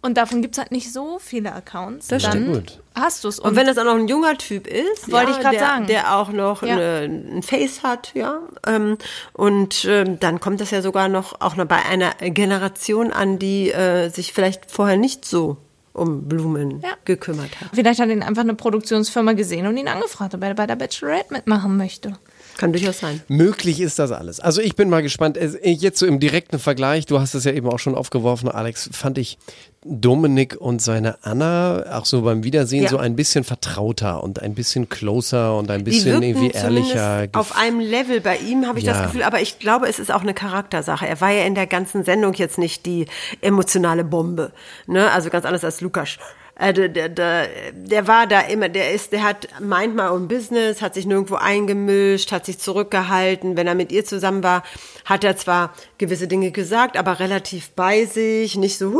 Und 0.00 0.16
davon 0.16 0.40
gibt 0.40 0.54
es 0.54 0.58
halt 0.60 0.70
nicht 0.72 0.92
so 0.92 1.18
viele 1.18 1.52
Accounts. 1.52 2.06
Das 2.08 2.22
dann 2.22 2.32
stimmt. 2.32 2.52
Gut. 2.54 2.80
hast 2.94 3.24
du 3.24 3.28
es. 3.28 3.38
Und 3.40 3.56
wenn 3.56 3.66
das 3.66 3.76
auch 3.76 3.84
noch 3.84 3.96
ein 3.96 4.06
junger 4.08 4.38
Typ 4.38 4.66
ist, 4.66 5.10
Wollte 5.10 5.32
ich 5.32 5.40
grad 5.40 5.54
der, 5.54 5.60
sagen. 5.60 5.86
der 5.88 6.16
auch 6.16 6.30
noch 6.30 6.62
Ja. 6.62 6.74
eine, 6.76 7.00
ein 7.38 7.42
Face 7.42 7.82
hat, 7.82 8.12
ja, 8.14 8.40
ähm, 8.66 8.98
und 9.32 9.84
ähm, 9.88 10.20
dann 10.20 10.38
kommt 10.38 10.60
das 10.60 10.70
ja 10.70 10.80
sogar 10.80 11.08
noch 11.08 11.40
auch 11.40 11.56
noch 11.56 11.64
bei 11.66 11.84
einer 11.84 12.12
Generation 12.20 13.12
an, 13.12 13.38
die 13.38 13.72
äh, 13.72 14.08
sich 14.10 14.32
vielleicht 14.32 14.70
vorher 14.70 14.96
nicht 14.96 15.24
so 15.24 15.56
um 15.96 16.28
Blumen 16.28 16.80
Ja. 16.80 16.90
gekümmert 17.04 17.60
hat. 17.60 17.70
Vielleicht 17.72 18.00
hat 18.00 18.08
ihn 18.08 18.22
einfach 18.22 18.42
eine 18.42 18.54
Produktionsfirma 18.54 19.32
gesehen 19.32 19.66
und 19.66 19.76
ihn 19.76 19.88
angefragt, 19.88 20.34
ob 20.34 20.42
er 20.42 20.54
bei 20.54 20.66
der 20.66 20.76
Bachelorette 20.76 21.32
mitmachen 21.32 21.76
möchte. 21.76 22.12
Kann 22.58 22.72
durchaus 22.72 23.00
sein. 23.00 23.20
Möglich 23.28 23.80
ist 23.80 23.98
das 23.98 24.12
alles. 24.12 24.40
Also 24.40 24.60
ich 24.62 24.76
bin 24.76 24.88
mal 24.88 25.02
gespannt. 25.02 25.36
Es- 25.36 25.58
Jetzt 25.62 25.98
so 25.98 26.06
im 26.06 26.20
direkten 26.20 26.58
Vergleich, 26.58 27.04
du 27.06 27.20
hast 27.20 27.34
es 27.34 27.44
ja 27.44 27.52
eben 27.52 27.68
auch 27.68 27.78
schon 27.78 27.94
aufgeworfen, 27.94 28.48
Alex, 28.48 28.88
fand 28.92 29.18
ich 29.18 29.36
Dominik 29.84 30.56
und 30.58 30.82
seine 30.82 31.22
Anna 31.24 31.84
auch 31.96 32.06
so 32.06 32.22
beim 32.22 32.42
Wiedersehen 32.44 32.84
Ja. 32.84 32.88
so 32.88 32.98
ein 32.98 33.14
bisschen 33.14 33.44
vertrauter 33.44 34.22
und 34.22 34.42
ein 34.42 34.54
bisschen 34.54 34.88
closer 34.88 35.56
und 35.56 35.70
ein 35.70 35.84
bisschen 35.84 36.22
irgendwie 36.22 36.50
ehrlicher. 36.50 37.28
auf 37.34 37.56
einem 37.56 37.80
Level 37.80 38.20
bei 38.20 38.36
ihm, 38.38 38.66
habe 38.66 38.78
ich 38.78 38.84
Ja. 38.84 38.94
das 38.94 39.02
Gefühl. 39.06 39.22
Aber 39.22 39.40
ich 39.40 39.58
glaube, 39.58 39.86
es 39.88 39.98
ist 39.98 40.10
auch 40.12 40.22
eine 40.22 40.34
Charaktersache. 40.34 41.06
Er 41.06 41.20
war 41.20 41.30
ja 41.30 41.44
in 41.44 41.54
der 41.54 41.66
ganzen 41.66 42.04
Sendung 42.04 42.32
jetzt 42.34 42.58
nicht 42.58 42.84
die 42.86 43.06
emotionale 43.42 44.02
Bombe. 44.02 44.52
Ne? 44.86 45.10
Also 45.12 45.30
ganz 45.30 45.44
anders 45.44 45.62
als 45.64 45.80
Lukas. 45.80 46.16
Äh, 46.58 46.72
der, 46.72 46.88
der, 46.88 47.08
der, 47.10 47.48
der 47.72 48.08
war 48.08 48.26
da 48.26 48.40
immer, 48.40 48.68
der 48.70 48.92
ist, 48.92 49.12
der 49.12 49.22
hat 49.22 49.48
meint 49.60 49.94
mal 49.94 50.08
um 50.08 50.26
Business, 50.26 50.80
hat 50.80 50.94
sich 50.94 51.04
nirgendwo 51.04 51.34
eingemischt, 51.34 52.32
hat 52.32 52.46
sich 52.46 52.58
zurückgehalten. 52.58 53.56
Wenn 53.56 53.66
er 53.66 53.74
mit 53.74 53.92
ihr 53.92 54.04
zusammen 54.04 54.42
war, 54.42 54.62
hat 55.04 55.22
er 55.22 55.36
zwar 55.36 55.74
gewisse 55.98 56.28
Dinge 56.28 56.50
gesagt, 56.52 56.96
aber 56.96 57.20
relativ 57.20 57.70
bei 57.72 58.06
sich, 58.06 58.56
nicht 58.56 58.78
so 58.78 58.98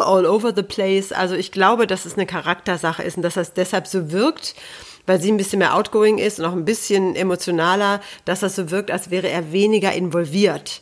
all 0.00 0.24
over 0.24 0.54
the 0.56 0.62
place. 0.62 1.12
Also 1.12 1.34
ich 1.34 1.52
glaube, 1.52 1.86
dass 1.86 2.06
es 2.06 2.14
eine 2.14 2.26
Charaktersache 2.26 3.02
ist 3.02 3.18
und 3.18 3.22
dass 3.22 3.34
das 3.34 3.52
deshalb 3.52 3.86
so 3.86 4.10
wirkt, 4.10 4.54
weil 5.04 5.20
sie 5.20 5.30
ein 5.30 5.36
bisschen 5.36 5.58
mehr 5.58 5.74
outgoing 5.74 6.16
ist 6.16 6.40
und 6.40 6.46
auch 6.46 6.52
ein 6.52 6.64
bisschen 6.64 7.14
emotionaler, 7.14 8.00
dass 8.24 8.40
das 8.40 8.56
so 8.56 8.70
wirkt, 8.70 8.90
als 8.90 9.10
wäre 9.10 9.28
er 9.28 9.52
weniger 9.52 9.92
involviert. 9.92 10.80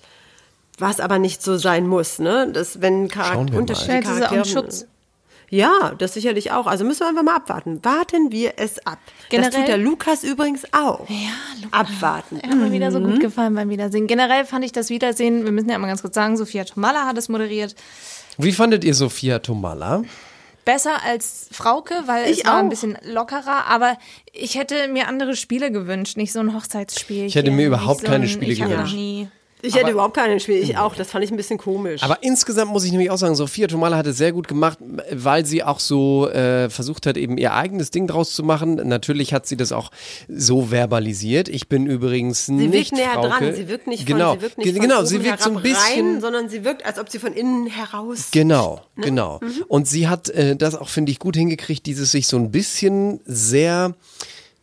Was 0.79 1.01
aber 1.01 1.19
nicht 1.19 1.43
so 1.43 1.57
sein 1.57 1.87
muss, 1.87 2.19
ne? 2.21 2.49
Das, 2.53 2.81
wenn 2.81 3.09
Charakter, 3.09 3.57
unterschiedliche 3.57 4.15
er 4.15 4.21
Charaktere. 4.21 4.45
Schutz. 4.45 4.87
Ja, 5.55 5.95
das 5.99 6.15
sicherlich 6.15 6.51
auch. 6.53 6.67
Also 6.67 6.85
müssen 6.85 7.01
wir 7.01 7.09
einfach 7.09 7.23
mal 7.23 7.37
abwarten. 7.37 7.85
Warten 7.85 8.33
wir 8.33 8.55
es 8.57 8.85
ab. 8.87 8.99
das 9.05 9.29
Generell- 9.31 9.51
tut 9.53 9.69
der 9.69 9.79
Lukas 9.79 10.25
übrigens 10.25 10.65
auch. 10.73 11.09
Ja, 11.09 11.17
Lukas. 11.63 11.81
Abwarten. 11.81 12.41
Er 12.41 12.51
hat 12.51 12.57
mir 12.57 12.73
wieder 12.73 12.91
so 12.91 12.99
Mhm. 12.99 13.13
gut 13.13 13.21
gefallen 13.21 13.55
beim 13.55 13.69
Wiedersehen. 13.69 14.07
Generell 14.07 14.45
fand 14.47 14.65
ich 14.65 14.73
das 14.73 14.91
Wiedersehen, 14.91 15.45
wir 15.45 15.53
müssen 15.53 15.71
ja 15.71 15.79
mal 15.79 15.87
ganz 15.87 16.03
kurz 16.03 16.15
sagen, 16.15 16.37
Sophia 16.37 16.65
Tomala 16.65 17.07
hat 17.07 17.17
es 17.19 17.29
moderiert. 17.29 17.75
Wie 18.37 18.53
fandet 18.53 18.83
ihr 18.85 18.95
Sophia 18.95 19.39
Tomala? 19.39 20.03
Besser 20.65 21.03
als 21.05 21.49
Frauke, 21.53 21.95
weil 22.07 22.31
Ich 22.31 22.39
es 22.41 22.47
war 22.47 22.55
auch. 22.55 22.59
ein 22.59 22.69
bisschen 22.71 22.97
lockerer, 23.05 23.67
aber 23.69 23.99
ich 24.33 24.57
hätte 24.57 24.89
mir 24.89 25.09
andere 25.09 25.37
Spiele 25.37 25.71
gewünscht, 25.71 26.17
nicht 26.17 26.33
so 26.33 26.41
ein 26.41 26.55
Hochzeitsspiel. 26.55 27.27
Ich 27.27 27.35
hätte 27.35 27.51
mir 27.51 27.67
überhaupt 27.67 28.01
so 28.01 28.07
keine 28.07 28.25
ein- 28.25 28.29
Spiele 28.31 28.55
gewünscht. 28.57 28.97
Ich 29.65 29.75
hätte 29.75 29.91
überhaupt 29.91 30.15
keinen 30.15 30.41
Spiel. 30.41 30.57
Ich 30.63 30.77
auch. 30.79 30.95
Das 30.95 31.11
fand 31.11 31.25
ich 31.25 31.31
ein 31.31 31.37
bisschen 31.37 31.59
komisch. 31.59 32.03
Aber 32.03 32.19
insgesamt 32.23 32.71
muss 32.71 32.85
ich 32.85 32.91
nämlich 32.93 33.11
auch 33.11 33.17
sagen, 33.17 33.35
Sophia 33.35 33.67
Tomala 33.67 33.97
hat 33.97 34.07
es 34.07 34.17
sehr 34.19 34.33
gut 34.33 34.47
gemacht, 34.49 34.79
weil 35.11 35.47
sie 35.47 35.63
auch 35.63 35.81
so 35.81 36.29
äh, 36.29 36.69
versucht 36.71 37.07
hat, 37.07 37.17
eben 37.17 37.39
ihr 37.39 37.55
eigenes 37.55 37.91
Ding 37.91 38.07
draus 38.07 38.33
zu 38.35 38.43
machen. 38.43 38.75
Natürlich 38.87 39.33
hat 39.33 39.47
sie 39.47 39.57
das 39.57 39.73
auch 39.73 39.91
so 40.29 40.67
verbalisiert. 40.67 41.49
Ich 41.49 41.69
bin 41.69 41.87
übrigens 41.87 42.47
sie 42.47 42.53
nicht 42.53 42.73
wirkt 42.73 42.93
näher 42.93 43.13
Frauke. 43.15 43.29
dran. 43.29 43.55
Sie 43.55 43.69
wirkt 43.69 43.87
nicht 43.87 44.07
genau. 44.07 44.31
von, 44.33 44.39
sie 44.39 44.43
wirkt 44.43 44.59
nicht 44.59 44.73
von 44.73 44.81
genau, 44.83 45.05
sie 45.05 45.25
wirkt 45.25 45.43
so 45.43 45.51
ein 45.51 45.63
bisschen 45.63 46.07
rein, 46.13 46.21
sondern 46.21 46.49
sie 46.49 46.65
wirkt, 46.65 46.85
als 46.87 46.99
ob 46.99 47.09
sie 47.11 47.19
von 47.19 47.33
innen 47.33 47.67
heraus. 47.67 48.29
Genau, 48.33 48.81
Ne? 48.97 49.07
genau. 49.07 49.41
Mhm. 49.43 49.65
Und 49.69 49.89
sie 49.89 50.07
hat 50.09 50.29
äh, 50.31 50.55
das 50.57 50.75
auch, 50.77 50.89
finde 50.89 51.11
ich, 51.11 51.19
gut 51.19 51.37
hingekriegt, 51.37 51.85
dieses 51.87 52.13
sich 52.13 52.27
so 52.29 52.37
ein 52.37 52.51
bisschen 52.53 53.21
sehr, 53.25 53.95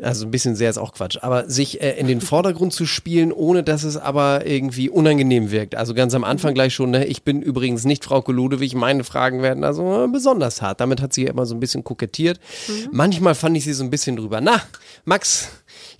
also 0.02 0.26
ein 0.26 0.32
bisschen 0.32 0.56
sehr 0.56 0.70
ist 0.70 0.78
auch 0.78 0.94
Quatsch, 0.94 1.18
aber 1.22 1.50
sich 1.50 1.82
äh, 1.82 2.00
in 2.00 2.08
den 2.08 2.22
Vordergrund 2.22 2.74
zu 2.74 2.86
spielen, 2.86 3.32
ohne 3.32 3.64
dass 3.64 3.84
es 3.84 3.98
aber 3.98 4.46
irgendwie 4.46 4.90
unangenehm 4.90 5.52
wirkt. 5.52 5.76
Also 5.76 5.94
ganz 5.94 6.14
am 6.14 6.22
Mhm. 6.22 6.26
Anfang 6.26 6.54
gleich 6.54 6.74
schon, 6.74 6.92
ne, 6.92 7.06
ich 7.06 7.24
bin 7.24 7.42
übrigens 7.42 7.86
nicht 7.86 8.04
Frau 8.06 8.24
Ludewig, 8.28 8.76
meine 8.76 9.04
Fragen 9.04 9.42
werden 9.42 9.64
also 9.64 10.06
äh, 10.06 10.08
besonders 10.08 10.62
hart. 10.62 10.80
Damit 10.80 11.02
hat 11.02 11.14
sie 11.14 11.26
immer 11.26 11.46
so 11.46 11.56
ein 11.56 11.60
bisschen 11.60 11.84
kokettiert. 11.84 12.40
Mhm. 12.68 12.90
Manchmal 12.92 13.36
fand 13.36 13.58
ich 13.58 13.64
sie 13.64 13.74
so 13.74 13.84
ein 13.84 13.90
bisschen 13.90 14.16
drüber. 14.16 14.42
Na, 14.42 14.62
Max, 15.06 15.50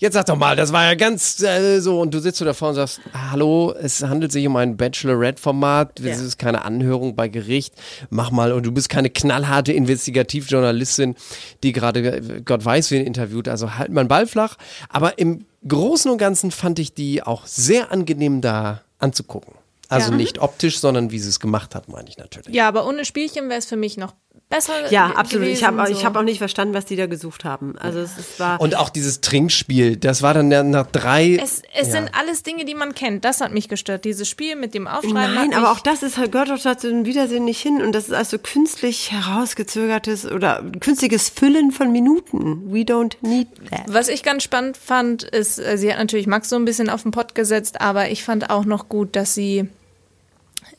Jetzt 0.02 0.16
sag 0.16 0.26
doch 0.26 0.36
mal, 0.36 0.56
das 0.56 0.74
war 0.74 0.84
ja 0.86 0.96
ganz 0.96 1.40
äh, 1.44 1.80
so 1.80 2.02
und 2.02 2.12
du 2.12 2.18
sitzt 2.20 2.40
so 2.40 2.46
davor 2.46 2.70
und 2.70 2.74
sagst, 2.76 3.02
hallo, 3.14 3.72
es 3.80 4.02
handelt 4.02 4.32
sich 4.32 4.48
um 4.48 4.56
ein 4.56 4.76
Bachelorette-Format, 4.76 6.00
das 6.00 6.06
Ja. 6.20 6.26
ist 6.26 6.40
keine 6.40 6.66
Anhörung 6.66 7.16
bei 7.16 7.28
Gericht, 7.28 7.76
mach 8.10 8.32
mal 8.32 8.52
und 8.52 8.66
du 8.66 8.72
bist 8.72 8.90
keine 8.90 9.12
knallharte 9.12 9.72
Investigativjournalistin, 9.74 11.14
die 11.62 11.72
gerade 11.72 12.18
äh, 12.18 12.42
Gott 12.44 12.66
weiß 12.66 12.90
wen 12.90 13.06
interviewt, 13.06 13.48
also 13.48 13.76
halt 13.78 13.92
mal 13.92 14.00
einen 14.02 14.10
Ball 14.10 14.26
flach, 14.26 14.58
aber 14.90 15.20
im 15.20 15.46
Großen 15.68 16.10
und 16.10 16.18
Ganzen 16.18 16.50
fand 16.50 16.80
ich 16.80 16.96
die 16.96 17.22
auch 17.22 17.46
sehr 17.46 17.92
angenehm 17.92 18.42
da 18.42 18.82
anzugucken. 18.98 19.54
Also 19.88 20.10
Ja. 20.10 20.18
nicht 20.18 20.40
optisch, 20.40 20.80
sondern 20.80 21.12
wie 21.12 21.20
sie 21.20 21.30
es 21.30 21.40
gemacht 21.40 21.76
hat, 21.76 21.90
meine 21.90 22.10
ich 22.10 22.18
natürlich. 22.18 22.56
Ja, 22.56 22.68
aber 22.68 22.88
ohne 22.88 23.06
Spielchen 23.06 23.50
wäre 23.50 23.60
es 23.60 23.66
für 23.68 23.76
mich 23.78 23.98
noch 23.98 24.16
besser. 24.52 24.92
Ja, 24.92 25.08
absolut. 25.08 25.48
Ich 25.48 25.62
gewesen, 25.62 25.80
habe 25.80 25.92
ich 25.92 26.00
so. 26.00 26.06
hab 26.06 26.16
auch 26.16 26.22
nicht 26.22 26.38
verstanden, 26.38 26.76
was 26.76 26.86
die 26.86 26.96
da 26.96 27.08
gesucht 27.08 27.44
haben. 27.44 27.76
Also 27.80 28.00
es, 28.00 28.18
es 28.18 28.40
war. 28.40 28.62
Und 28.62 28.76
auch 28.76 28.90
dieses 28.90 29.22
Trinkspiel, 29.22 29.96
das 29.96 30.22
war 30.22 30.36
dann 30.36 30.50
nach 30.70 30.86
drei. 30.86 31.38
Es, 31.42 31.64
es 31.74 31.88
ja. 31.88 31.94
sind 31.94 32.12
alles 32.14 32.44
Dinge, 32.44 32.66
die 32.66 32.76
man 32.76 32.94
kennt. 32.94 33.26
Das 33.26 33.42
hat 33.42 33.52
mich 33.52 33.68
gestört. 33.68 34.06
Dieses 34.06 34.30
Spiel 34.30 34.56
mit 34.56 34.76
dem 34.76 34.88
Aufschreiben. 34.88 35.34
Nein, 35.34 35.54
aber 35.56 35.72
auch 35.72 35.80
das 35.80 36.04
ist, 36.04 36.16
gehört 36.32 36.50
doch 36.50 36.62
dazu 36.62 36.88
ein 36.88 37.06
Wiedersehen 37.06 37.46
nicht 37.46 37.62
hin. 37.62 37.82
Und 37.82 37.94
das 37.94 38.06
ist 38.06 38.14
also 38.14 38.38
künstlich 38.38 39.12
herausgezögertes 39.12 40.30
oder 40.30 40.64
künstliches 40.80 41.30
Füllen 41.30 41.72
von 41.72 41.92
Minuten. 41.92 42.72
We 42.72 42.82
don't 42.82 43.16
need 43.22 43.48
that. 43.70 43.86
Was 43.88 44.10
ich 44.10 44.22
ganz 44.22 44.44
spannend 44.44 44.78
fand, 44.78 45.24
ist, 45.24 45.58
äh, 45.58 45.78
sie 45.78 45.92
hat 45.92 45.98
natürlich 45.98 46.28
Max 46.28 46.50
so 46.50 46.58
ein 46.58 46.66
bisschen 46.66 46.90
auf 46.90 47.04
den 47.04 47.12
Pott 47.12 47.34
gesetzt, 47.34 47.82
aber 47.82 48.10
ich 48.10 48.24
fand 48.24 48.50
auch 48.50 48.66
noch 48.66 48.90
gut, 48.90 49.16
dass 49.16 49.34
sie 49.34 49.70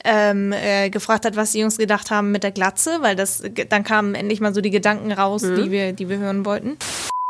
ähm, 0.04 0.52
äh, 0.52 0.90
gefragt 0.90 1.24
hat, 1.24 1.36
was 1.36 1.52
die 1.52 1.60
Jungs 1.60 1.78
gedacht 1.78 2.10
haben 2.10 2.30
mit 2.32 2.42
der 2.42 2.50
Glatze, 2.50 2.98
weil 3.00 3.16
das 3.16 3.42
dann 3.68 3.84
kamen 3.84 4.14
endlich 4.14 4.40
mal 4.40 4.52
so 4.54 4.60
die 4.60 4.70
Gedanken 4.70 5.12
raus, 5.12 5.42
die 5.42 5.70
wir, 5.70 5.92
die 5.92 6.08
wir 6.08 6.18
hören 6.18 6.44
wollten. 6.44 6.70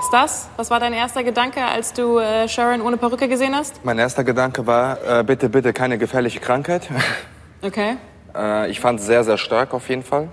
ist 0.00 0.10
das? 0.12 0.48
Was 0.56 0.70
war 0.70 0.80
dein 0.80 0.92
erster 0.92 1.22
Gedanke, 1.24 1.64
als 1.64 1.92
du 1.92 2.18
äh, 2.18 2.48
Sharon 2.48 2.80
ohne 2.80 2.96
Perücke 2.96 3.28
gesehen 3.28 3.54
hast? 3.54 3.84
Mein 3.84 3.98
erster 3.98 4.24
Gedanke 4.24 4.66
war, 4.66 5.20
äh, 5.20 5.24
bitte, 5.24 5.48
bitte 5.48 5.72
keine 5.72 5.98
gefährliche 5.98 6.40
Krankheit. 6.40 6.88
Okay. 7.64 7.96
äh, 8.34 8.68
ich 8.70 8.80
fand 8.80 8.98
es 8.98 9.06
sehr, 9.06 9.22
sehr 9.22 9.38
stark 9.38 9.72
auf 9.72 9.88
jeden 9.88 10.02
Fall. 10.02 10.28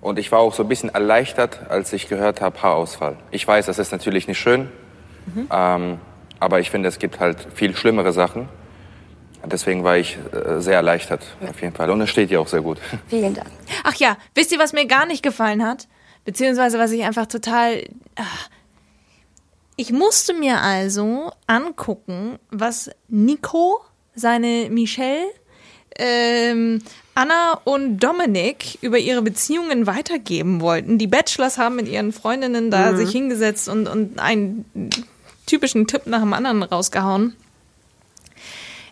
Und 0.00 0.18
ich 0.18 0.32
war 0.32 0.38
auch 0.38 0.54
so 0.54 0.62
ein 0.62 0.68
bisschen 0.68 0.88
erleichtert, 0.88 1.60
als 1.68 1.92
ich 1.92 2.08
gehört 2.08 2.40
habe, 2.40 2.62
Haarausfall. 2.62 3.16
Ich 3.32 3.46
weiß, 3.46 3.66
das 3.66 3.78
ist 3.78 3.92
natürlich 3.92 4.28
nicht 4.28 4.38
schön, 4.38 4.70
ähm, 5.50 5.98
aber 6.40 6.60
ich 6.60 6.70
finde, 6.70 6.88
es 6.88 6.98
gibt 6.98 7.20
halt 7.20 7.36
viel 7.54 7.76
schlimmere 7.76 8.12
Sachen. 8.12 8.48
Deswegen 9.44 9.84
war 9.84 9.96
ich 9.96 10.18
äh, 10.32 10.60
sehr 10.60 10.74
erleichtert, 10.74 11.22
auf 11.48 11.60
jeden 11.62 11.74
Fall. 11.74 11.90
Und 11.90 12.00
es 12.00 12.10
steht 12.10 12.30
ja 12.30 12.40
auch 12.40 12.48
sehr 12.48 12.60
gut. 12.60 12.78
Vielen 13.08 13.34
Dank. 13.34 13.48
Ach 13.84 13.94
ja, 13.94 14.16
wisst 14.34 14.52
ihr, 14.52 14.58
was 14.58 14.72
mir 14.72 14.86
gar 14.86 15.06
nicht 15.06 15.22
gefallen 15.22 15.64
hat? 15.64 15.88
Beziehungsweise 16.24 16.78
was 16.78 16.90
ich 16.92 17.04
einfach 17.04 17.26
total. 17.26 17.84
ah. 18.16 18.24
Ich 19.76 19.92
musste 19.92 20.34
mir 20.34 20.60
also 20.60 21.30
angucken, 21.46 22.38
was 22.50 22.90
Nico, 23.06 23.80
seine 24.14 24.68
Michelle, 24.70 25.24
ähm, 25.96 26.82
Anna 27.14 27.60
und 27.64 27.98
Dominik 27.98 28.78
über 28.80 28.98
ihre 28.98 29.22
Beziehungen 29.22 29.86
weitergeben 29.86 30.60
wollten. 30.60 30.98
Die 30.98 31.06
Bachelors 31.06 31.58
haben 31.58 31.76
mit 31.76 31.88
ihren 31.88 32.12
Freundinnen 32.12 32.70
da 32.70 32.96
sich 32.96 33.10
hingesetzt 33.10 33.68
und, 33.68 33.88
und 33.88 34.18
einen 34.18 34.64
typischen 35.46 35.86
Tipp 35.86 36.06
nach 36.06 36.20
dem 36.20 36.32
anderen 36.32 36.62
rausgehauen. 36.62 37.34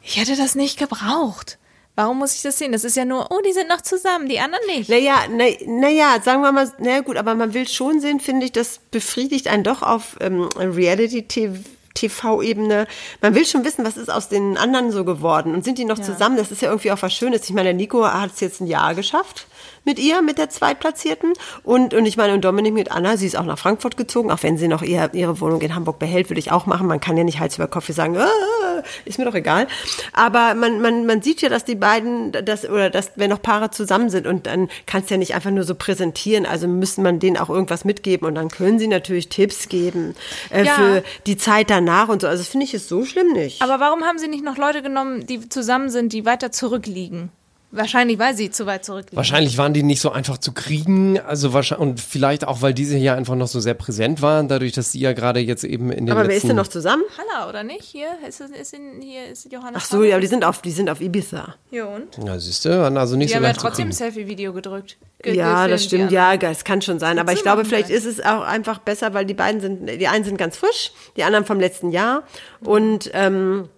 Ich 0.07 0.17
hätte 0.17 0.37
das 0.37 0.55
nicht 0.55 0.79
gebraucht. 0.79 1.59
Warum 1.97 2.19
muss 2.19 2.37
ich 2.37 2.43
das 2.43 2.59
sehen? 2.59 2.71
Das 2.71 2.85
ist 2.85 2.97
ja 2.97 3.05
nur, 3.05 3.33
oh, 3.33 3.41
die 3.45 3.53
sind 3.53 3.69
noch 3.69 3.81
zusammen, 3.81 4.29
die 4.29 4.39
anderen 4.39 4.65
nicht. 4.67 4.89
Naja, 4.89 5.25
naja, 5.29 5.57
na 5.67 5.89
ja, 5.89 6.21
sagen 6.23 6.43
wir 6.43 6.53
mal, 6.53 6.71
na 6.79 7.01
gut, 7.01 7.17
aber 7.17 7.35
man 7.35 7.55
will 7.55 7.67
schon 7.67 8.01
sehen, 8.01 8.21
finde 8.21 8.47
ich, 8.47 8.53
das 8.53 8.79
befriedigt 8.93 9.49
einen 9.49 9.65
doch 9.65 9.83
auf 9.83 10.17
ähm, 10.21 10.49
Reality-TV-Ebene. 10.57 12.87
Man 13.21 13.35
will 13.35 13.45
schon 13.45 13.65
wissen, 13.65 13.85
was 13.85 13.97
ist 13.97 14.11
aus 14.11 14.29
den 14.29 14.57
anderen 14.57 14.93
so 14.93 15.05
geworden 15.05 15.53
und 15.55 15.65
sind 15.65 15.79
die 15.79 15.85
noch 15.85 15.99
zusammen? 15.99 16.37
Das 16.37 16.53
ist 16.53 16.63
ja 16.63 16.69
irgendwie 16.69 16.93
auch 16.93 17.03
was 17.03 17.13
Schönes. 17.13 17.49
Ich 17.49 17.55
meine, 17.55 17.71
der 17.71 17.75
Nico 17.75 18.07
hat 18.07 18.35
es 18.35 18.41
jetzt 18.41 18.61
ein 18.61 18.69
Jahr 18.69 18.95
geschafft 18.95 19.49
mit 19.87 19.99
ihr, 19.99 20.21
mit 20.21 20.37
der 20.37 20.51
Zweitplatzierten. 20.51 21.33
Und, 21.63 21.95
und 21.95 22.05
ich 22.05 22.17
meine, 22.19 22.35
und 22.35 22.45
Dominik 22.45 22.75
mit 22.75 22.93
Anna, 22.93 23.17
sie 23.17 23.27
ist 23.27 23.37
auch 23.37 23.45
nach 23.45 23.59
Frankfurt 23.59 23.97
gezogen, 23.97 24.31
auch 24.31 24.43
wenn 24.43 24.59
sie 24.59 24.69
noch 24.69 24.83
ihr, 24.83 25.09
ihre 25.15 25.41
Wohnung 25.41 25.63
in 25.63 25.75
Hamburg 25.75 25.99
behält, 25.99 26.29
würde 26.29 26.41
ich 26.41 26.53
auch 26.53 26.67
machen. 26.67 26.87
Man 26.87 27.01
kann 27.01 27.17
ja 27.17 27.25
nicht 27.25 27.39
Hals 27.41 27.57
über 27.57 27.69
Kopf 27.69 27.91
sagen, 27.93 28.19
ah, 28.19 28.83
ist 29.05 29.19
mir 29.19 29.25
doch 29.25 29.35
egal. 29.35 29.69
Aber 30.13 30.55
man, 30.55 30.81
man, 30.83 31.07
man 31.07 31.23
sieht 31.23 31.41
ja, 31.41 31.49
dass 31.49 31.65
die 31.65 31.77
beiden, 31.77 32.33
das, 32.33 32.69
oder 32.69 32.91
dass, 32.91 33.13
wenn 33.17 33.31
noch 33.31 33.41
Paare 33.41 33.71
zusammen 33.71 34.11
sind 34.11 34.27
und 34.27 34.47
dann 34.47 34.69
kannst 34.87 35.09
du 35.09 35.15
ja 35.15 35.19
nicht 35.19 35.35
einfach 35.35 35.51
nur 35.51 35.65
so 35.65 35.75
präsentieren, 35.75 36.47
also 36.47 36.67
müssen 36.69 37.03
man 37.03 37.19
denen 37.21 37.37
auch 37.37 37.49
irgendwas 37.49 37.85
mitgeben 37.85 38.27
und 38.27 38.35
dann 38.35 38.49
können 38.49 38.79
sie 38.79 38.89
natürlich 38.89 39.29
Tipps 39.29 39.69
geben 39.69 40.15
äh, 40.51 40.65
Ja. 40.65 40.73
für 40.75 41.03
die 41.27 41.37
Zeit 41.37 41.71
danach 41.71 42.09
und 42.09 42.21
so. 42.23 42.27
Also 42.27 42.43
das 42.43 42.49
finde 42.49 42.65
ich 42.67 42.75
es 42.75 42.89
so 42.89 43.05
schlimm 43.05 43.33
nicht. 43.33 43.63
Aber 43.63 43.79
warum 43.81 44.03
haben 44.03 44.19
sie 44.19 44.29
nicht 44.29 44.45
noch 44.45 44.57
Leute 44.57 44.83
genommen, 44.83 45.27
die 45.27 45.49
zusammen 45.49 45.91
sind, 45.91 46.13
die 46.13 46.25
weiter 46.27 46.51
zurückliegen? 46.51 47.31
Wahrscheinlich, 47.77 48.19
weil 48.19 48.35
sie 48.37 48.51
zu 48.51 48.67
weit 48.67 48.85
zurückliegen. 48.85 49.17
Wahrscheinlich 49.17 49.59
waren 49.59 49.73
die 49.75 49.83
nicht 49.83 50.01
so 50.01 50.11
einfach 50.11 50.39
zu 50.39 50.53
kriegen, 50.53 51.19
also 51.21 51.53
wahrscheinlich, 51.53 51.87
und 51.89 52.01
vielleicht 52.01 52.47
auch, 52.47 52.63
weil 52.63 52.75
diese 52.75 52.97
hier 52.97 53.15
einfach 53.15 53.35
noch 53.37 53.49
so 53.49 53.61
sehr 53.61 53.75
präsent 53.75 54.23
waren, 54.23 54.49
dadurch, 54.49 54.73
dass 54.73 54.93
sie 54.93 55.01
ja 55.01 55.13
gerade 55.13 55.41
jetzt 55.41 55.65
eben 55.65 55.91
in 55.93 56.07
den 56.07 56.13
aber 56.17 56.29
wer 56.29 56.37
ist 56.37 56.49
denn 56.49 56.57
noch 56.57 56.69
zusammen? 56.69 57.03
Halla, 57.19 57.49
oder 57.49 57.63
nicht? 57.63 57.83
Hier 57.85 58.09
ist, 58.27 58.41
es- 58.41 58.51
ist 58.51 58.75
in, 58.75 59.01
hier 59.01 59.27
ist 59.27 59.51
Johannes. 59.53 59.83
Ach 59.83 59.85
so, 59.85 60.03
ja, 60.03 60.15
aber 60.15 60.21
die 60.21 60.27
sind 60.27 60.45
auf, 60.45 60.63
die 60.63 60.71
sind 60.73 60.89
auf 60.91 61.01
Ibiza. 61.01 61.55
Hier 61.71 61.89
und? 61.89 62.17
Ja, 62.27 62.39
siehst 62.39 62.65
du, 62.65 62.71
waren 62.81 62.97
also 62.97 63.17
nicht 63.17 63.29
Die 63.29 63.33
so 63.33 63.37
haben 63.37 63.45
ja 63.45 63.53
trotzdem 63.53 63.89
ein. 63.89 63.93
Selfie-Video 63.93 64.53
gedrückt. 64.53 64.97
Ge- 65.23 65.35
Ja, 65.37 65.67
das 65.69 65.85
stimmt, 65.85 66.13
ja, 66.13 66.37
das 66.37 66.65
kann 66.65 66.83
schon 66.83 66.99
sein. 66.99 67.19
Aber 67.19 67.33
ich 67.33 67.43
glaube, 67.43 67.65
vielleicht 67.65 67.91
ist 67.91 68.05
es 68.07 68.21
auch 68.21 68.43
einfach 68.43 68.79
besser, 68.79 69.15
weil 69.15 69.25
die 69.27 69.35
beiden 69.35 69.61
sind, 69.61 69.87
die 69.87 70.09
einen 70.09 70.25
sind 70.25 70.37
ganz 70.39 70.57
frisch, 70.57 70.93
die 71.17 71.25
anderen 71.25 71.45
vom 71.45 71.59
letzten 71.61 71.91
Jahr. 71.91 72.23
Und 72.63 73.11
ähm, 73.15 73.69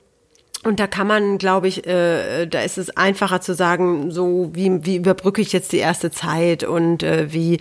Und 0.64 0.80
da 0.80 0.88
kann 0.88 1.06
man, 1.06 1.38
glaube 1.38 1.68
ich, 1.68 1.86
äh, 1.86 2.46
da 2.46 2.60
ist 2.62 2.78
es 2.78 2.90
einfacher 2.96 3.40
zu 3.40 3.54
sagen, 3.54 4.10
so 4.10 4.50
wie, 4.54 4.84
wie 4.84 4.96
überbrücke 4.96 5.40
ich 5.40 5.52
jetzt 5.52 5.70
die 5.70 5.76
erste 5.78 6.10
Zeit 6.10 6.64
und 6.64 7.04
äh, 7.04 7.32
wie, 7.32 7.60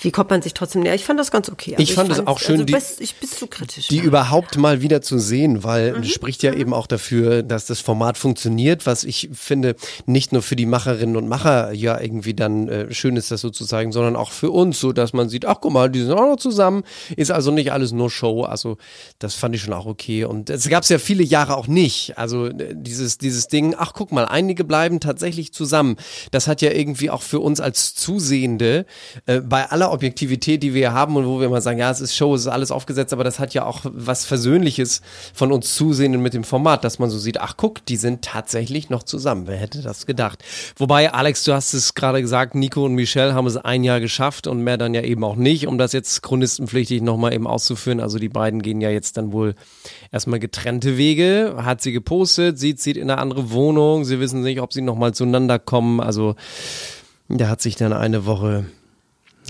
wie 0.00 0.12
kommt 0.12 0.30
man 0.30 0.42
sich 0.42 0.54
trotzdem 0.54 0.82
näher. 0.82 0.94
Ich 0.94 1.04
fand 1.04 1.18
das 1.18 1.32
ganz 1.32 1.48
okay. 1.48 1.72
Also 1.72 1.82
Ich 1.82 1.94
fand 1.94 2.10
es 2.12 2.24
auch 2.24 2.38
schön, 2.38 2.52
also 2.54 2.64
die- 2.64 2.72
bist, 2.72 3.00
ich 3.00 3.16
bist 3.16 3.38
zu 3.40 3.48
kritisch. 3.48 3.88
die 3.88 3.96
ja. 3.98 4.04
überhaupt 4.04 4.56
mal 4.58 4.80
wieder 4.80 5.02
zu 5.02 5.18
sehen, 5.18 5.64
weil 5.64 5.94
Mhm. 5.98 6.04
spricht 6.04 6.44
ja 6.44 6.52
eben 6.54 6.72
auch 6.72 6.86
dafür, 6.86 7.42
dass 7.42 7.66
das 7.66 7.80
Format 7.80 8.16
funktioniert, 8.16 8.86
was 8.86 9.02
ich 9.02 9.28
finde, 9.32 9.74
nicht 10.06 10.32
nur 10.32 10.40
für 10.42 10.54
die 10.54 10.66
Macherinnen 10.66 11.16
und 11.16 11.28
Macher 11.28 11.72
ja 11.72 12.00
irgendwie 12.00 12.34
dann 12.34 12.68
äh, 12.68 12.94
schön 12.94 13.16
ist, 13.16 13.32
das 13.32 13.40
so 13.40 13.50
zu 13.50 13.66
zeigen, 13.66 13.90
sondern 13.90 14.14
auch 14.14 14.30
für 14.30 14.52
uns, 14.52 14.78
so 14.78 14.92
dass 14.92 15.12
man 15.12 15.28
sieht, 15.28 15.46
ach 15.46 15.56
guck 15.60 15.72
mal, 15.72 15.90
die 15.90 16.00
sind 16.00 16.12
auch 16.12 16.28
noch 16.28 16.36
zusammen, 16.36 16.84
ist 17.16 17.32
also 17.32 17.50
nicht 17.50 17.72
alles 17.72 17.90
nur 17.90 18.08
Show, 18.08 18.42
also 18.44 18.76
das 19.18 19.34
fand 19.34 19.56
ich 19.56 19.62
schon 19.62 19.72
auch 19.74 19.86
okay 19.86 20.24
und 20.24 20.48
es 20.48 20.68
gab 20.68 20.84
es 20.84 20.90
ja 20.90 20.98
viele 20.98 21.24
Jahre 21.24 21.56
auch 21.56 21.66
nicht, 21.66 22.16
also 22.16 22.35
äh, 22.44 22.74
dieses, 22.76 23.18
dieses 23.18 23.48
Ding, 23.48 23.74
ach 23.76 23.94
guck 23.94 24.12
mal, 24.12 24.26
einige 24.26 24.62
bleiben 24.64 25.00
tatsächlich 25.00 25.52
zusammen, 25.52 25.96
das 26.30 26.46
hat 26.46 26.62
ja 26.62 26.70
irgendwie 26.70 27.10
auch 27.10 27.22
für 27.22 27.40
uns 27.40 27.60
als 27.60 27.94
Zusehende, 27.94 28.86
äh, 29.24 29.40
bei 29.40 29.70
aller 29.70 29.90
Objektivität, 29.90 30.62
die 30.62 30.74
wir 30.74 30.92
haben 30.92 31.16
und 31.16 31.26
wo 31.26 31.40
wir 31.40 31.46
immer 31.46 31.60
sagen, 31.60 31.78
ja, 31.78 31.90
es 31.90 32.00
ist 32.00 32.14
Show, 32.14 32.34
es 32.34 32.42
ist 32.42 32.46
alles 32.48 32.70
aufgesetzt, 32.70 33.12
aber 33.12 33.24
das 33.24 33.38
hat 33.38 33.54
ja 33.54 33.64
auch 33.64 33.80
was 33.84 34.24
Versöhnliches 34.24 35.00
von 35.34 35.52
uns 35.52 35.74
Zusehenden 35.74 36.22
mit 36.22 36.34
dem 36.34 36.44
Format, 36.44 36.84
dass 36.84 36.98
man 36.98 37.10
so 37.10 37.18
sieht, 37.18 37.40
ach 37.40 37.54
guck, 37.56 37.84
die 37.86 37.96
sind 37.96 38.22
tatsächlich 38.22 38.90
noch 38.90 39.02
zusammen. 39.02 39.46
Wer 39.46 39.56
hätte 39.56 39.82
das 39.82 40.06
gedacht? 40.06 40.44
Wobei, 40.76 41.12
Alex, 41.12 41.44
du 41.44 41.52
hast 41.54 41.72
es 41.72 41.94
gerade 41.94 42.20
gesagt, 42.20 42.54
Nico 42.54 42.84
und 42.84 42.94
Michelle 42.94 43.34
haben 43.34 43.46
es 43.46 43.56
ein 43.56 43.84
Jahr 43.84 44.00
geschafft 44.00 44.46
und 44.46 44.62
mehr 44.62 44.76
dann 44.76 44.94
ja 44.94 45.02
eben 45.02 45.24
auch 45.24 45.36
nicht, 45.36 45.66
um 45.66 45.78
das 45.78 45.92
jetzt 45.92 46.22
chronistenpflichtig 46.22 47.02
nochmal 47.02 47.32
eben 47.32 47.46
auszuführen. 47.46 48.00
Also 48.00 48.18
die 48.18 48.28
beiden 48.28 48.62
gehen 48.62 48.80
ja 48.80 48.90
jetzt 48.90 49.16
dann 49.16 49.32
wohl 49.32 49.54
erstmal 50.12 50.38
getrennte 50.38 50.96
Wege, 50.96 51.56
hat 51.58 51.82
sie 51.82 51.92
gepostet, 51.92 52.25
sie 52.34 52.74
zieht 52.74 52.96
in 52.96 53.10
eine 53.10 53.20
andere 53.20 53.50
Wohnung, 53.50 54.04
sie 54.04 54.20
wissen 54.20 54.42
nicht, 54.42 54.60
ob 54.60 54.72
sie 54.72 54.82
nochmal 54.82 55.14
zueinander 55.14 55.58
kommen. 55.58 56.00
Also 56.00 56.34
da 57.28 57.48
hat 57.48 57.60
sich 57.60 57.76
dann 57.76 57.92
eine 57.92 58.26
Woche 58.26 58.66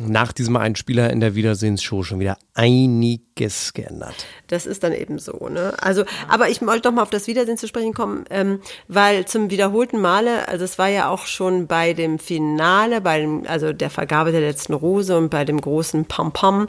nach 0.03 0.33
diesem 0.33 0.57
Einspieler 0.57 1.11
in 1.11 1.21
der 1.21 1.35
Wiedersehensshow 1.35 2.03
schon 2.03 2.21
wieder 2.21 2.37
einiges 2.55 3.73
geändert. 3.73 4.27
Das 4.47 4.67
ist 4.67 4.83
dann 4.83 4.93
eben 4.93 5.19
so, 5.19 5.49
ne? 5.49 5.75
Also, 5.81 6.05
aber 6.29 6.49
ich 6.49 6.61
wollte 6.61 6.89
noch 6.89 6.97
mal 6.97 7.03
auf 7.03 7.11
das 7.11 7.27
Wiedersehen 7.27 7.57
zu 7.57 7.67
sprechen 7.67 7.95
kommen, 7.95 8.25
ähm, 8.31 8.61
weil 8.89 9.25
zum 9.25 9.51
wiederholten 9.51 10.01
Male, 10.01 10.49
also 10.49 10.65
es 10.65 10.79
war 10.79 10.89
ja 10.89 11.09
auch 11.09 11.27
schon 11.27 11.67
bei 11.67 11.95
dem 11.95 12.19
Finale, 12.19 13.01
bei 13.01 13.21
dem, 13.21 13.45
also 13.47 13.73
der 13.73 13.91
Vergabe 13.91 14.33
der 14.33 14.43
letzten 14.43 14.75
Rose 14.75 15.17
und 15.17 15.31
bei 15.31 15.45
dem 15.45 15.61
großen 15.61 16.05
Pam 16.05 16.33
Pam. 16.33 16.67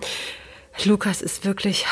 Lukas 0.86 1.22
ist 1.22 1.46
wirklich, 1.46 1.86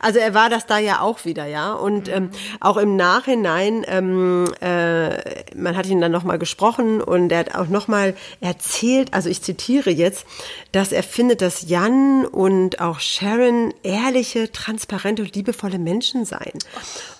also 0.00 0.18
er 0.18 0.34
war 0.34 0.48
das 0.48 0.66
da 0.66 0.78
ja 0.78 1.00
auch 1.00 1.24
wieder, 1.24 1.46
ja. 1.46 1.72
Und 1.74 2.08
ähm, 2.08 2.30
auch 2.60 2.76
im 2.76 2.96
Nachhinein, 2.96 3.84
ähm, 3.86 4.52
äh, 4.60 5.44
man 5.54 5.76
hat 5.76 5.86
ihn 5.86 6.00
dann 6.00 6.12
nochmal 6.12 6.38
gesprochen 6.38 7.00
und 7.00 7.30
er 7.30 7.40
hat 7.40 7.54
auch 7.54 7.68
nochmal 7.68 8.14
erzählt, 8.40 9.12
also 9.12 9.28
ich 9.28 9.42
zitiere 9.42 9.90
jetzt, 9.90 10.26
dass 10.72 10.92
er 10.92 11.02
findet, 11.02 11.42
dass 11.42 11.68
Jan 11.68 12.26
und 12.26 12.80
auch 12.80 13.00
Sharon 13.00 13.74
ehrliche, 13.82 14.50
transparente 14.50 15.22
und 15.22 15.34
liebevolle 15.34 15.78
Menschen 15.78 16.24
seien. 16.24 16.58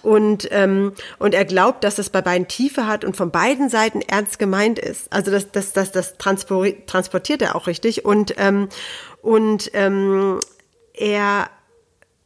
Und, 0.03 0.49
ähm, 0.51 0.93
und 1.19 1.35
er 1.35 1.45
glaubt, 1.45 1.85
dass 1.85 1.97
das 1.97 2.11
bei 2.11 2.23
beiden 2.23 2.49
Tiefe 2.49 2.87
hat 2.87 3.05
und 3.05 3.17
von 3.17 3.31
beiden 3.31 3.69
Seiten 3.69 4.01
ernst 4.03 4.39
gemeint 4.39 4.79
ist. 4.79 5.13
Also 5.13 5.31
das, 5.31 5.51
das, 5.51 5.73
das, 5.73 5.93
das 5.93 6.17
transportiert 6.19 7.43
er 7.43 7.57
auch 7.57 7.67
richtig. 7.67 8.05
Und, 8.05 8.35
ähm, 8.39 8.69
und 9.23 9.71
ähm, 9.73 10.39
er 10.95 11.51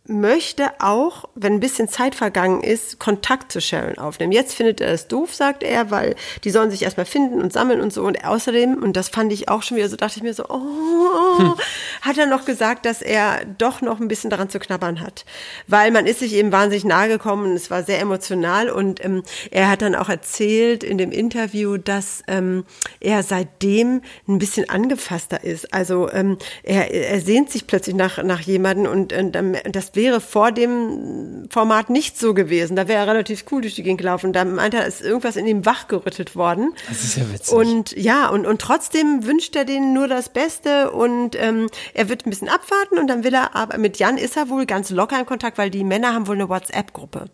möchte 0.09 0.71
auch, 0.81 1.29
wenn 1.35 1.55
ein 1.55 1.61
bisschen 1.61 1.89
Zeit 1.89 2.15
vergangen 2.15 2.63
ist, 2.63 2.99
Kontakt 2.99 3.53
zu 3.53 3.61
Sharon 3.61 3.99
aufnehmen. 3.99 4.33
Jetzt 4.33 4.55
findet 4.55 4.81
er 4.81 4.93
es 4.93 5.07
doof, 5.07 5.35
sagt 5.35 5.63
er, 5.63 5.91
weil 5.91 6.17
die 6.45 6.51
sollen 6.51 6.71
sich 6.71 6.83
erstmal 6.83 7.07
finden 7.07 7.41
und 7.43 7.53
sammeln 7.53 7.81
und 7.81 7.93
so. 7.93 8.05
Und 8.05 8.25
außerdem, 8.25 8.83
und 8.83 8.97
das 8.97 9.09
fand 9.09 9.33
ich 9.33 9.49
auch 9.49 9.63
schon 9.63 9.77
wieder 9.77 9.89
so, 9.89 9.97
dachte 9.97 10.17
ich 10.17 10.23
mir 10.23 10.33
so, 10.33 10.45
oh, 10.49 11.55
hat 12.01 12.17
er 12.17 12.27
noch 12.27 12.47
gesagt, 12.47 12.87
dass 12.87 13.03
er 13.03 13.45
doch 13.59 13.83
noch 13.83 14.01
ein 14.01 14.09
bisschen 14.09 14.31
daran 14.31 14.49
zu 14.49 14.59
knabbern 14.59 15.01
hat. 15.01 15.27
Weil 15.67 15.91
man 15.91 16.07
ist 16.07 16.21
sich 16.21 16.33
eben 16.33 16.53
wahnsinnig 16.53 16.85
nahe 16.85 17.09
gekommen 17.09 17.51
und 17.51 17.57
es 17.57 17.71
war 17.71 17.83
sehr 17.83 18.01
emotional. 18.01 18.71
Und 18.71 19.05
ähm, 19.05 19.23
er 19.51 19.69
hat 19.69 19.83
dann 19.83 19.95
auch 19.95 20.09
erzählt 20.09 20.85
in 20.85 20.97
dem 20.97 21.13
Interview, 21.13 21.77
dass 21.77 22.23
ähm, 22.29 22.65
er 23.01 23.23
seitdem 23.23 24.01
ein 24.27 24.39
bisschen 24.39 24.71
angefasster 24.71 25.45
ist. 25.45 25.75
Also 25.75 26.11
ähm, 26.11 26.39
er, 26.63 26.91
er 26.93 27.21
sehnt 27.21 27.51
sich 27.51 27.67
plötzlich 27.67 27.95
nach, 27.95 28.23
nach 28.23 28.41
jemanden 28.41 28.87
und, 28.87 29.13
und 29.13 29.37
ähm, 29.37 29.55
das 29.71 29.98
wäre 29.99 30.21
vor 30.21 30.53
dem 30.53 31.49
Format 31.51 31.91
nicht 31.91 32.19
so 32.19 32.33
gewesen. 32.33 32.77
Da 32.77 32.87
wäre 32.87 33.01
er 33.01 33.13
relativ 33.13 33.45
cool 33.51 33.63
durch 33.63 33.75
die 33.75 33.83
Gegend 33.83 34.01
gelaufen. 34.01 34.33
Da 34.33 34.45
meinte 34.45 34.77
er, 34.77 34.87
ist 34.87 35.03
irgendwas 35.03 35.35
in 35.35 35.45
ihm 35.49 35.67
wachgerüttelt 35.67 36.37
worden. 36.37 36.73
Das 36.89 37.03
ist 37.03 37.17
ja 37.17 37.33
witzig. 37.33 37.53
Und 37.53 37.97
ja, 37.97 38.29
und, 38.29 38.47
und 38.47 38.61
trotzdem 38.61 39.27
wünscht 39.27 39.57
er 39.57 39.65
denen 39.65 39.93
nur 39.95 40.07
das 40.07 40.29
Beste 40.29 40.93
und 40.93 41.35
ähm, 41.35 41.67
er 41.95 42.09
wird 42.09 42.25
ein 42.25 42.31
bisschen 42.31 42.49
abwarten 42.49 42.97
und 42.97 43.09
dann 43.09 43.25
will 43.25 43.35
er, 43.35 43.57
aber 43.57 43.77
mit 43.77 43.99
Jan 43.99 44.19
ist 44.19 44.37
er 44.37 44.49
wohl 44.49 44.67
ganz 44.67 44.91
locker 44.91 45.19
im 45.19 45.27
Kontakt, 45.27 45.59
weil 45.59 45.71
die 45.71 45.83
Männer 45.83 46.15
haben 46.15 46.29
wohl 46.29 46.37
eine 46.37 46.49
WhatsApp-Gruppe. 46.49 47.25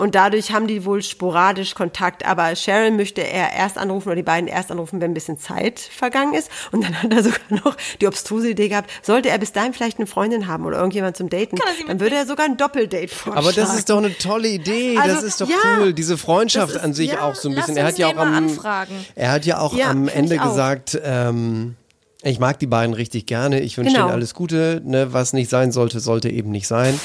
Und 0.00 0.16
dadurch 0.16 0.50
haben 0.52 0.66
die 0.66 0.84
wohl 0.84 1.02
sporadisch 1.02 1.76
Kontakt. 1.76 2.26
Aber 2.26 2.56
Sharon 2.56 2.96
möchte 2.96 3.20
er 3.20 3.52
erst 3.52 3.78
anrufen 3.78 4.08
oder 4.08 4.16
die 4.16 4.24
beiden 4.24 4.48
erst 4.48 4.72
anrufen, 4.72 5.00
wenn 5.00 5.12
ein 5.12 5.14
bisschen 5.14 5.38
Zeit 5.38 5.78
vergangen 5.78 6.34
ist. 6.34 6.50
Und 6.72 6.82
dann 6.82 7.00
hat 7.00 7.12
er 7.12 7.22
sogar 7.22 7.38
noch 7.50 7.76
die 8.00 8.08
obstruse 8.08 8.50
Idee 8.50 8.68
gehabt, 8.68 8.90
sollte 9.02 9.28
er 9.28 9.38
bis 9.38 9.52
dahin 9.52 9.72
vielleicht 9.72 9.98
eine 9.98 10.08
Freundin 10.08 10.48
haben 10.48 10.66
oder 10.66 10.78
irgendjemand 10.78 11.16
zum 11.16 11.28
Daten, 11.28 11.56
dann 11.86 12.00
würde 12.00 12.07
er 12.12 12.26
sogar 12.26 12.46
ein 12.46 12.56
Doppeldate 12.56 13.08
vorschlagen. 13.08 13.38
Aber 13.46 13.52
das 13.52 13.74
ist 13.76 13.88
doch 13.90 13.98
eine 13.98 14.16
tolle 14.16 14.48
Idee. 14.48 14.94
das 14.96 15.04
Also, 15.16 15.26
ist 15.26 15.40
doch 15.40 15.48
ja, 15.48 15.56
cool. 15.80 15.92
Diese 15.92 16.16
Freundschaft 16.18 16.70
das 16.74 16.76
ist- 16.76 16.84
an 16.84 16.94
sich 16.94 17.12
ja, 17.12 17.22
auch 17.22 17.34
so 17.34 17.48
ein 17.48 17.54
bisschen. 17.54 17.76
Er 17.76 17.86
hat 17.86 17.98
ja 17.98 18.08
auch 18.08 18.16
am, 18.16 18.34
anfragen. 18.34 18.94
er 19.14 19.30
hat 19.32 19.44
ja 19.46 19.58
auch 19.60 19.74
Ja, 19.76 19.90
am 19.90 20.08
Ende 20.08 20.40
auch. 20.42 20.48
gesagt, 20.50 20.98
ähm, 21.02 21.76
ich 22.22 22.38
mag 22.40 22.58
die 22.58 22.66
beiden 22.66 22.94
richtig 22.94 23.26
gerne. 23.26 23.60
Ich 23.60 23.76
wünsche 23.78 23.92
Genau. 23.94 24.06
ihnen 24.06 24.14
alles 24.14 24.34
Gute. 24.34 24.82
Ne, 24.84 25.12
was 25.12 25.32
nicht 25.32 25.48
sein 25.50 25.70
sollte, 25.72 26.00
sollte 26.00 26.28
eben 26.30 26.50
nicht 26.50 26.66
sein. 26.66 26.98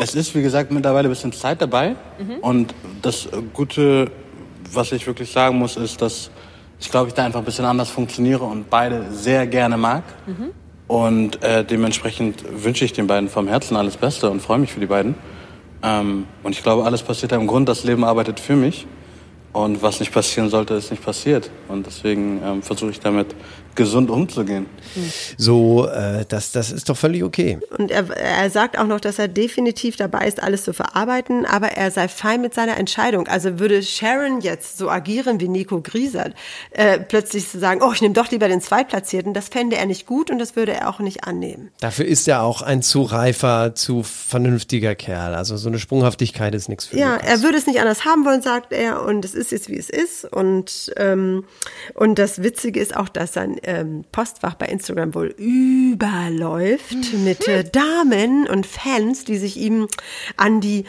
Es 0.00 0.14
ist, 0.14 0.34
wie 0.36 0.42
gesagt, 0.42 0.70
mittlerweile 0.70 1.08
ein 1.08 1.10
bisschen 1.10 1.32
Zeit 1.32 1.60
dabei. 1.60 1.96
Und 2.40 2.72
das 3.02 3.28
Gute, 3.52 4.10
was 4.72 4.92
ich 4.92 5.06
wirklich 5.06 5.32
sagen 5.32 5.58
muss, 5.58 5.76
ist, 5.76 6.00
dass 6.00 6.30
ich 6.78 6.90
glaube, 6.90 7.08
ich 7.08 7.14
da 7.14 7.24
einfach 7.26 7.40
ein 7.40 7.44
bisschen 7.44 7.64
anders 7.66 7.90
funktioniere 7.90 8.44
und 8.44 8.70
beide 8.70 9.06
sehr 9.12 9.46
gerne 9.46 9.76
mag. 9.76 10.04
Und 10.90 11.40
äh, 11.44 11.64
dementsprechend 11.64 12.42
wünsche 12.64 12.84
ich 12.84 12.92
den 12.92 13.06
beiden 13.06 13.28
vom 13.28 13.46
Herzen 13.46 13.76
alles 13.76 13.96
Beste 13.96 14.28
und 14.28 14.42
freue 14.42 14.58
mich 14.58 14.72
für 14.72 14.80
die 14.80 14.86
beiden. 14.86 15.14
Ähm, 15.84 16.26
und 16.42 16.50
ich 16.50 16.64
glaube, 16.64 16.84
alles 16.84 17.04
passiert 17.04 17.30
im 17.30 17.46
Grund. 17.46 17.68
Das 17.68 17.84
Leben 17.84 18.02
arbeitet 18.02 18.40
für 18.40 18.56
mich. 18.56 18.88
Und 19.52 19.82
was 19.82 19.98
nicht 20.00 20.12
passieren 20.12 20.48
sollte, 20.48 20.74
ist 20.74 20.90
nicht 20.90 21.04
passiert. 21.04 21.50
Und 21.68 21.84
deswegen 21.86 22.40
ähm, 22.44 22.62
versuche 22.62 22.90
ich 22.90 23.00
damit 23.00 23.34
gesund 23.74 24.10
umzugehen. 24.10 24.66
So, 25.38 25.86
äh, 25.86 26.24
das, 26.28 26.52
das 26.52 26.70
ist 26.72 26.88
doch 26.88 26.96
völlig 26.96 27.22
okay. 27.22 27.58
Und 27.78 27.90
er, 27.90 28.10
er 28.10 28.50
sagt 28.50 28.78
auch 28.78 28.86
noch, 28.86 29.00
dass 29.00 29.18
er 29.18 29.28
definitiv 29.28 29.96
dabei 29.96 30.26
ist, 30.26 30.42
alles 30.42 30.64
zu 30.64 30.72
verarbeiten, 30.72 31.46
aber 31.46 31.68
er 31.68 31.90
sei 31.90 32.08
fein 32.08 32.40
mit 32.40 32.52
seiner 32.52 32.76
Entscheidung. 32.76 33.28
Also 33.28 33.58
würde 33.58 33.82
Sharon 33.82 34.40
jetzt 34.40 34.76
so 34.78 34.90
agieren 34.90 35.40
wie 35.40 35.48
Nico 35.48 35.80
Griesert, 35.80 36.34
äh, 36.72 36.98
plötzlich 36.98 37.48
zu 37.48 37.58
sagen, 37.58 37.80
oh, 37.82 37.92
ich 37.92 38.02
nehme 38.02 38.14
doch 38.14 38.30
lieber 38.30 38.48
den 38.48 38.60
Zweitplatzierten, 38.60 39.34
das 39.34 39.48
fände 39.48 39.76
er 39.76 39.86
nicht 39.86 40.04
gut 40.06 40.30
und 40.30 40.38
das 40.38 40.56
würde 40.56 40.72
er 40.74 40.88
auch 40.88 40.98
nicht 40.98 41.24
annehmen. 41.24 41.70
Dafür 41.80 42.06
ist 42.06 42.26
er 42.28 42.42
auch 42.42 42.62
ein 42.62 42.82
zu 42.82 43.02
reifer, 43.02 43.74
zu 43.74 44.02
vernünftiger 44.02 44.94
Kerl. 44.94 45.34
Also 45.34 45.56
so 45.56 45.68
eine 45.68 45.78
Sprunghaftigkeit 45.78 46.54
ist 46.54 46.68
nichts 46.68 46.86
für 46.86 46.96
Ja, 46.98 47.14
Lukas. 47.14 47.28
er 47.30 47.42
würde 47.42 47.58
es 47.58 47.66
nicht 47.66 47.80
anders 47.80 48.04
haben 48.04 48.24
wollen, 48.24 48.42
sagt 48.42 48.72
er, 48.72 49.02
und 49.04 49.24
es 49.24 49.34
ist 49.40 49.50
jetzt, 49.50 49.68
wie 49.68 49.78
es 49.78 49.90
ist. 49.90 50.24
Und, 50.24 50.92
ähm, 50.96 51.44
und 51.94 52.18
das 52.18 52.42
Witzige 52.42 52.80
ist 52.80 52.96
auch, 52.96 53.08
dass 53.08 53.32
sein 53.32 53.58
ähm, 53.64 54.04
Postfach 54.12 54.54
bei 54.54 54.66
Instagram 54.66 55.14
wohl 55.14 55.34
überläuft 55.36 57.14
mit 57.24 57.48
äh, 57.48 57.64
Damen 57.64 58.46
und 58.46 58.66
Fans, 58.66 59.24
die 59.24 59.38
sich 59.38 59.56
ihm 59.56 59.88
an 60.36 60.60
die 60.60 60.84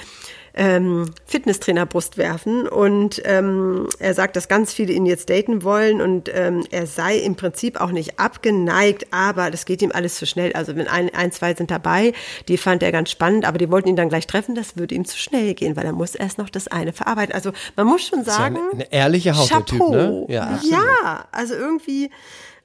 ähm, 0.53 1.11
Fitnesstrainerbrust 1.25 2.17
werfen 2.17 2.67
und 2.67 3.21
ähm, 3.25 3.87
er 3.99 4.13
sagt, 4.13 4.35
dass 4.35 4.47
ganz 4.47 4.73
viele 4.73 4.93
ihn 4.93 5.05
jetzt 5.05 5.29
daten 5.29 5.63
wollen 5.63 6.01
und 6.01 6.29
ähm, 6.33 6.63
er 6.71 6.87
sei 6.87 7.17
im 7.17 7.35
Prinzip 7.35 7.79
auch 7.79 7.91
nicht 7.91 8.19
abgeneigt, 8.19 9.07
aber 9.11 9.49
das 9.51 9.65
geht 9.65 9.81
ihm 9.81 9.91
alles 9.93 10.15
zu 10.15 10.25
schnell. 10.25 10.53
Also 10.53 10.75
wenn 10.75 10.87
ein, 10.87 11.13
ein, 11.15 11.31
zwei 11.31 11.53
sind 11.53 11.71
dabei, 11.71 12.13
die 12.47 12.57
fand 12.57 12.83
er 12.83 12.91
ganz 12.91 13.09
spannend, 13.11 13.45
aber 13.45 13.57
die 13.57 13.71
wollten 13.71 13.89
ihn 13.89 13.95
dann 13.95 14.09
gleich 14.09 14.27
treffen, 14.27 14.55
das 14.55 14.77
würde 14.77 14.95
ihm 14.95 15.05
zu 15.05 15.17
schnell 15.17 15.53
gehen, 15.53 15.75
weil 15.75 15.85
er 15.85 15.93
muss 15.93 16.15
erst 16.15 16.37
noch 16.37 16.49
das 16.49 16.67
eine 16.67 16.93
verarbeiten. 16.93 17.33
Also 17.33 17.51
man 17.75 17.87
muss 17.87 18.03
schon 18.05 18.19
ja 18.19 18.25
sagen, 18.25 18.57
eine- 18.57 18.71
eine 18.71 18.91
ehrliche 18.93 19.37
Haut, 19.37 19.49
der 19.49 19.65
Typ, 19.65 19.79
Chapeau. 19.79 19.91
ne? 19.91 20.25
Ja, 20.27 20.59
ja, 20.63 21.25
also 21.31 21.53
irgendwie 21.53 22.09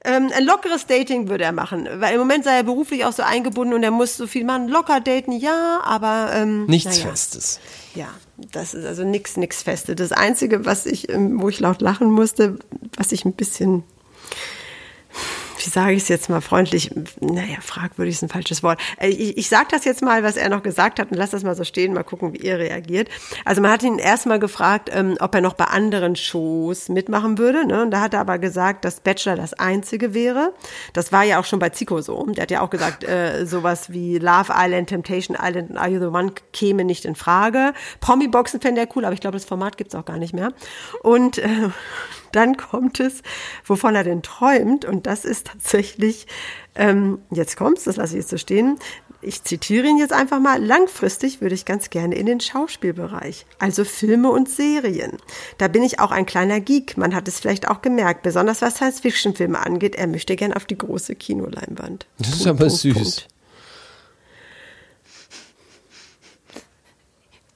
ähm, 0.05 0.29
ein 0.35 0.45
lockeres 0.45 0.85
Dating 0.85 1.27
würde 1.27 1.43
er 1.43 1.51
machen, 1.51 1.87
weil 1.95 2.13
im 2.13 2.19
Moment 2.19 2.43
sei 2.43 2.57
er 2.57 2.63
beruflich 2.63 3.03
auch 3.03 3.13
so 3.13 3.23
eingebunden 3.23 3.73
und 3.73 3.83
er 3.83 3.91
muss 3.91 4.15
so 4.15 4.27
viel 4.27 4.45
machen. 4.45 4.67
Locker 4.67 4.99
daten, 4.99 5.31
ja, 5.31 5.81
aber 5.83 6.31
ähm, 6.33 6.65
Nichts 6.65 6.97
naja. 6.97 7.09
Festes. 7.09 7.59
Ja, 7.95 8.07
das 8.51 8.73
ist 8.73 8.85
also 8.85 9.03
nix, 9.03 9.37
nix 9.37 9.63
Feste. 9.63 9.95
Das 9.95 10.11
Einzige, 10.11 10.65
was 10.65 10.85
ich, 10.85 11.09
ähm, 11.09 11.41
wo 11.41 11.49
ich 11.49 11.59
laut 11.59 11.81
lachen 11.81 12.11
musste, 12.11 12.59
was 12.95 13.11
ich 13.11 13.25
ein 13.25 13.33
bisschen, 13.33 13.83
wie 15.57 15.69
sage 15.69 15.93
ich 15.93 16.03
es 16.03 16.07
jetzt 16.09 16.29
mal 16.29 16.41
freundlich, 16.41 16.91
naja, 17.19 17.57
fragwürdig 17.61 18.15
ist 18.15 18.23
ein 18.23 18.29
falsches 18.29 18.63
Wort. 18.63 18.79
Äh, 18.97 19.09
Ich, 19.09 19.37
ich 19.37 19.49
sage 19.49 19.67
das 19.71 19.85
jetzt 19.85 20.01
mal, 20.01 20.23
was 20.23 20.37
er 20.37 20.49
noch 20.49 20.63
gesagt 20.63 20.99
hat 20.99 21.11
und 21.11 21.17
lass 21.17 21.31
das 21.31 21.43
mal 21.43 21.55
so 21.55 21.63
stehen, 21.63 21.93
mal 21.93 22.03
gucken, 22.03 22.33
wie 22.33 22.37
ihr 22.37 22.57
reagiert. 22.57 23.09
Also 23.45 23.61
man 23.61 23.71
hat 23.71 23.83
ihn 23.83 23.99
erstmal 23.99 24.39
gefragt, 24.39 24.89
ähm, 24.93 25.17
ob 25.19 25.33
er 25.33 25.41
noch 25.41 25.53
bei 25.53 25.65
anderen 25.65 26.15
Shows 26.15 26.89
mitmachen 26.89 27.37
würde. 27.37 27.65
Ne? 27.65 27.81
Und 27.83 27.91
da 27.91 28.01
hat 28.01 28.13
er 28.13 28.21
aber 28.21 28.37
gesagt, 28.37 28.85
dass 28.85 28.99
Bachelor 28.99 29.35
das 29.35 29.53
einzige 29.53 30.13
wäre. 30.13 30.53
Das 30.93 31.11
war 31.11 31.23
ja 31.23 31.39
auch 31.39 31.45
schon 31.45 31.59
bei 31.59 31.69
Zico 31.69 32.01
so. 32.01 32.25
Der 32.27 32.43
hat 32.43 32.51
ja 32.51 32.61
auch 32.61 32.69
gesagt, 32.69 33.03
äh, 33.03 33.45
sowas 33.45 33.91
wie 33.91 34.17
Love 34.19 34.53
Island, 34.55 34.89
Temptation 34.89 35.37
Island 35.41 35.71
und 35.71 35.77
Are 35.77 35.89
You 35.89 35.99
the 35.99 36.07
One 36.07 36.33
käme 36.53 36.83
nicht 36.83 37.05
in 37.05 37.15
Frage. 37.15 37.73
Promi-Boxen 37.99 38.61
fände 38.61 38.81
er 38.81 38.87
cool, 38.95 39.05
aber 39.05 39.13
ich 39.13 39.21
glaube, 39.21 39.37
das 39.37 39.45
Format 39.45 39.77
gibt's 39.77 39.95
auch 39.95 40.05
gar 40.05 40.17
nicht 40.17 40.33
mehr. 40.33 40.51
Und 41.01 41.39
äh, 41.39 41.69
dann 42.31 42.57
kommt 42.57 42.99
es, 42.99 43.21
wovon 43.65 43.95
er 43.95 44.03
denn 44.03 44.21
träumt. 44.21 44.85
Und 44.85 45.07
das 45.07 45.25
ist 45.25 45.47
tatsächlich, 45.47 46.27
ähm, 46.75 47.19
jetzt 47.31 47.57
kommt's, 47.57 47.83
das 47.83 47.97
lasse 47.97 48.13
ich 48.13 48.21
jetzt 48.21 48.29
so 48.29 48.37
stehen. 48.37 48.77
Ich 49.21 49.43
zitiere 49.43 49.87
ihn 49.87 49.97
jetzt 49.97 50.13
einfach 50.13 50.39
mal. 50.39 50.63
Langfristig 50.63 51.41
würde 51.41 51.55
ich 51.55 51.65
ganz 51.65 51.89
gerne 51.89 52.15
in 52.15 52.27
den 52.27 52.39
Schauspielbereich, 52.39 53.47
also 53.57 53.83
Filme 53.83 54.29
und 54.29 54.47
Serien. 54.47 55.17
Da 55.57 55.67
bin 55.67 55.81
ich 55.81 55.99
auch 55.99 56.11
ein 56.11 56.27
kleiner 56.27 56.59
Geek. 56.59 56.97
Man 56.97 57.15
hat 57.15 57.27
es 57.27 57.39
vielleicht 57.39 57.67
auch 57.67 57.81
gemerkt, 57.81 58.21
besonders 58.21 58.61
was 58.61 58.75
Science-Fiction-Filme 58.75 59.59
angeht. 59.59 59.95
Er 59.95 60.07
möchte 60.07 60.35
gern 60.35 60.53
auf 60.53 60.65
die 60.65 60.77
große 60.77 61.15
Kinoleinwand. 61.15 62.05
Das 62.19 62.29
ist 62.29 62.43
Punkt, 62.43 62.47
aber 62.47 62.67
Punkt, 62.67 62.81
süß. 62.81 62.93
Punkt. 62.93 63.27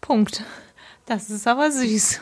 Punkt. 0.01 0.43
Das 1.05 1.29
ist 1.29 1.47
aber 1.47 1.71
süß. 1.71 2.21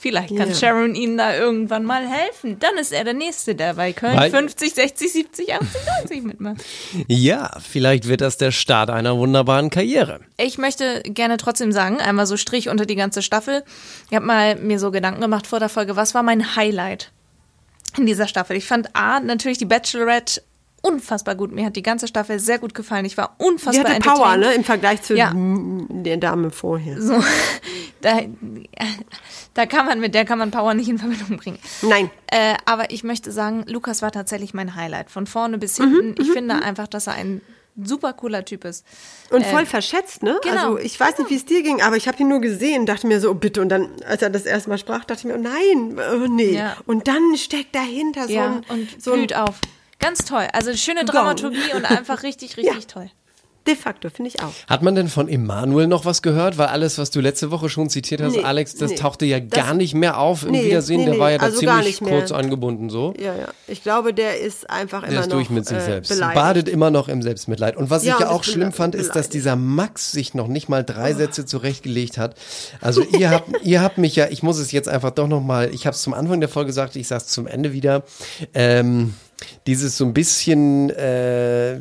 Vielleicht 0.00 0.34
kann 0.34 0.48
Ja. 0.48 0.54
Sharon 0.54 0.94
Ihnen 0.94 1.18
da 1.18 1.36
irgendwann 1.36 1.84
mal 1.84 2.08
helfen. 2.08 2.58
Dann 2.58 2.78
ist 2.78 2.90
er 2.90 3.04
der 3.04 3.12
Nächste, 3.12 3.54
der 3.54 3.74
bei 3.74 3.92
Köln 3.92 4.16
Weil- 4.16 4.30
50, 4.30 4.72
60, 4.74 5.12
70, 5.12 5.52
80, 5.54 5.68
90 6.00 6.22
mitmacht. 6.22 6.62
Ja, 7.06 7.50
vielleicht 7.60 8.08
wird 8.08 8.22
das 8.22 8.38
der 8.38 8.50
Start 8.50 8.88
einer 8.88 9.18
wunderbaren 9.18 9.68
Karriere. 9.68 10.20
Ich 10.38 10.56
möchte 10.56 11.02
gerne 11.04 11.36
trotzdem 11.36 11.70
sagen, 11.70 12.00
einmal 12.00 12.26
so 12.26 12.36
Strich 12.38 12.68
unter 12.70 12.86
die 12.86 12.96
ganze 12.96 13.20
Staffel. 13.20 13.62
Ich 14.10 14.16
habe 14.16 14.24
mal 14.24 14.56
mir 14.56 14.78
so 14.78 14.90
Gedanken 14.90 15.20
gemacht 15.20 15.46
vor 15.46 15.58
der 15.60 15.68
Folge, 15.68 15.96
was 15.96 16.14
war 16.14 16.22
mein 16.22 16.56
Highlight 16.56 17.12
in 17.98 18.06
dieser 18.06 18.26
Staffel? 18.26 18.56
Ich 18.56 18.64
fand 18.66 18.96
A, 18.96 19.20
natürlich 19.20 19.58
die 19.58 19.66
Bachelorette 19.66 20.40
unfassbar 20.82 21.34
gut. 21.34 21.52
Mir 21.52 21.66
hat 21.66 21.76
die 21.76 21.82
ganze 21.82 22.08
Staffel 22.08 22.38
sehr 22.38 22.58
gut 22.58 22.74
gefallen. 22.74 23.04
Ich 23.04 23.16
war 23.16 23.36
Die 23.40 23.44
unfassbar 23.44 23.94
hatte 23.94 24.00
Power, 24.08 24.36
ne, 24.36 24.54
im 24.54 24.64
Vergleich 24.64 25.02
zu 25.02 25.14
Ja. 25.14 25.32
der 25.34 26.16
Dame 26.16 26.50
vorher. 26.50 27.00
So, 27.00 27.22
da, 28.00 28.20
da 29.54 29.66
kann 29.66 29.86
man 29.86 30.00
mit 30.00 30.14
der 30.14 30.24
kann 30.24 30.38
man 30.38 30.50
Power 30.50 30.74
nicht 30.74 30.88
in 30.88 30.98
Verbindung 30.98 31.36
bringen. 31.36 31.58
Nein. 31.82 32.10
Äh, 32.30 32.54
aber 32.64 32.90
ich 32.90 33.04
möchte 33.04 33.30
sagen, 33.32 33.64
Lukas 33.66 34.02
war 34.02 34.12
tatsächlich 34.12 34.54
mein 34.54 34.74
Highlight. 34.74 35.10
Von 35.10 35.26
vorne 35.26 35.58
bis 35.58 35.78
Mhm, 35.78 35.94
hinten. 36.00 36.22
ich 36.22 36.30
finde 36.30 36.54
einfach, 36.56 36.86
dass 36.88 37.06
er 37.06 37.14
ein 37.14 37.40
super 37.82 38.12
cooler 38.12 38.44
Typ 38.44 38.64
ist. 38.64 38.84
Und 39.30 39.46
voll 39.46 39.64
verschätzt, 39.64 40.22
ne? 40.22 40.38
genau. 40.42 40.74
Also 40.74 40.78
ich 40.78 40.98
weiß 40.98 41.18
nicht, 41.18 41.30
wie 41.30 41.36
es 41.36 41.44
dir 41.46 41.62
ging, 41.62 41.80
aber 41.80 41.96
ich 41.96 42.08
habe 42.08 42.18
ihn 42.18 42.28
nur 42.28 42.40
gesehen, 42.40 42.84
dachte 42.84 43.06
mir 43.06 43.20
so, 43.20 43.30
oh, 43.30 43.34
bitte. 43.34 43.60
Und 43.62 43.68
dann, 43.70 43.88
als 44.06 44.22
er 44.22 44.28
das 44.30 44.44
erste 44.44 44.68
Mal 44.70 44.76
sprach, 44.78 45.04
dachte 45.04 45.20
ich 45.20 45.24
mir, 45.24 45.34
oh 45.34 45.40
nein, 45.42 45.98
oh, 46.14 46.26
nee. 46.26 46.56
Ja. 46.56 46.76
Und 46.86 47.06
dann 47.08 47.36
steckt 47.36 47.74
dahinter 47.74 48.26
so 48.26 48.32
Ja, 48.32 48.46
ein, 48.46 48.64
und 48.68 49.02
so 49.02 49.12
ein 49.12 49.18
blüht 49.18 49.34
auf. 49.34 49.56
Ganz 50.00 50.24
toll. 50.24 50.46
Also 50.52 50.74
schöne 50.74 51.04
Gong. 51.04 51.14
Dramaturgie 51.14 51.74
und 51.76 51.84
einfach 51.84 52.22
richtig, 52.22 52.56
richtig 52.56 52.86
toll. 52.86 53.10
de 53.66 53.76
facto, 53.76 54.08
finde 54.08 54.30
ich 54.34 54.42
auch. 54.42 54.52
Hat 54.66 54.82
man 54.82 54.94
denn 54.94 55.08
von 55.08 55.28
Emanuel 55.28 55.86
noch 55.86 56.06
was 56.06 56.22
gehört? 56.22 56.56
Weil 56.56 56.68
alles, 56.68 56.96
was 56.96 57.10
du 57.10 57.20
letzte 57.20 57.50
Woche 57.50 57.68
schon 57.68 57.90
zitiert 57.90 58.22
hast, 58.22 58.32
Nee, 58.34 58.42
Alex, 58.42 58.74
das 58.76 58.90
nee. 58.92 58.96
tauchte 58.96 59.26
ja 59.26 59.38
Das- 59.38 59.50
gar 59.50 59.74
nicht 59.74 59.94
mehr 59.94 60.18
auf 60.18 60.44
im 60.44 60.52
Nee, 60.52 60.64
Wiedersehen. 60.64 61.00
nee, 61.00 61.06
der 61.10 61.18
war 61.18 61.30
ja 61.30 61.36
da 61.38 61.44
also 61.44 61.58
ziemlich 61.58 62.00
kurz 62.00 62.32
angebunden 62.32 62.88
so. 62.88 63.12
Ja, 63.20 63.34
ja. 63.36 63.48
Ich 63.68 63.82
glaube, 63.82 64.14
der 64.14 64.40
ist 64.40 64.68
einfach 64.70 65.02
immer 65.02 65.10
Der 65.12 65.20
ist 65.20 65.26
noch 65.28 65.36
durch 65.36 65.50
mit 65.50 65.66
sich 65.66 65.76
äh, 65.76 65.80
selbst. 65.82 66.08
beleidigt. 66.08 66.34
Badet 66.34 66.68
immer 66.70 66.90
noch 66.90 67.08
im 67.08 67.20
Selbstmitleid. 67.20 67.76
Und 67.76 67.90
was 67.90 68.02
Ja, 68.04 68.14
ich 68.14 68.20
ja 68.20 68.30
auch 68.30 68.42
schlimm 68.44 68.72
fand, 68.72 68.94
ist, 68.94 69.08
dass 69.08 69.12
beleidigt. 69.28 69.34
dieser 69.34 69.56
Max 69.56 70.10
sich 70.10 70.32
noch 70.32 70.48
nicht 70.48 70.70
mal 70.70 70.82
drei 70.82 71.12
Sätze 71.12 71.44
zurechtgelegt 71.44 72.16
hat. 72.16 72.36
Also 72.80 73.02
ihr 73.02 73.28
habt, 73.30 73.50
ihr 73.62 73.82
habt 73.82 73.98
mich 73.98 74.16
ja, 74.16 74.28
ich 74.30 74.42
muss 74.42 74.58
es 74.58 74.72
jetzt 74.72 74.88
einfach 74.88 75.10
doch 75.10 75.28
noch 75.28 75.42
mal, 75.42 75.68
ich 75.72 75.86
habe 75.86 75.94
es 75.94 76.00
zum 76.00 76.14
Anfang 76.14 76.40
der 76.40 76.48
Folge 76.48 76.68
gesagt, 76.68 76.96
ich 76.96 77.06
sage 77.06 77.24
es 77.24 77.28
zum 77.28 77.46
Ende 77.46 77.74
wieder. 77.74 78.04
Ähm, 78.54 79.12
dieses 79.66 79.96
so 79.96 80.04
ein 80.04 80.12
bisschen, 80.14 80.90
äh, 80.90 81.78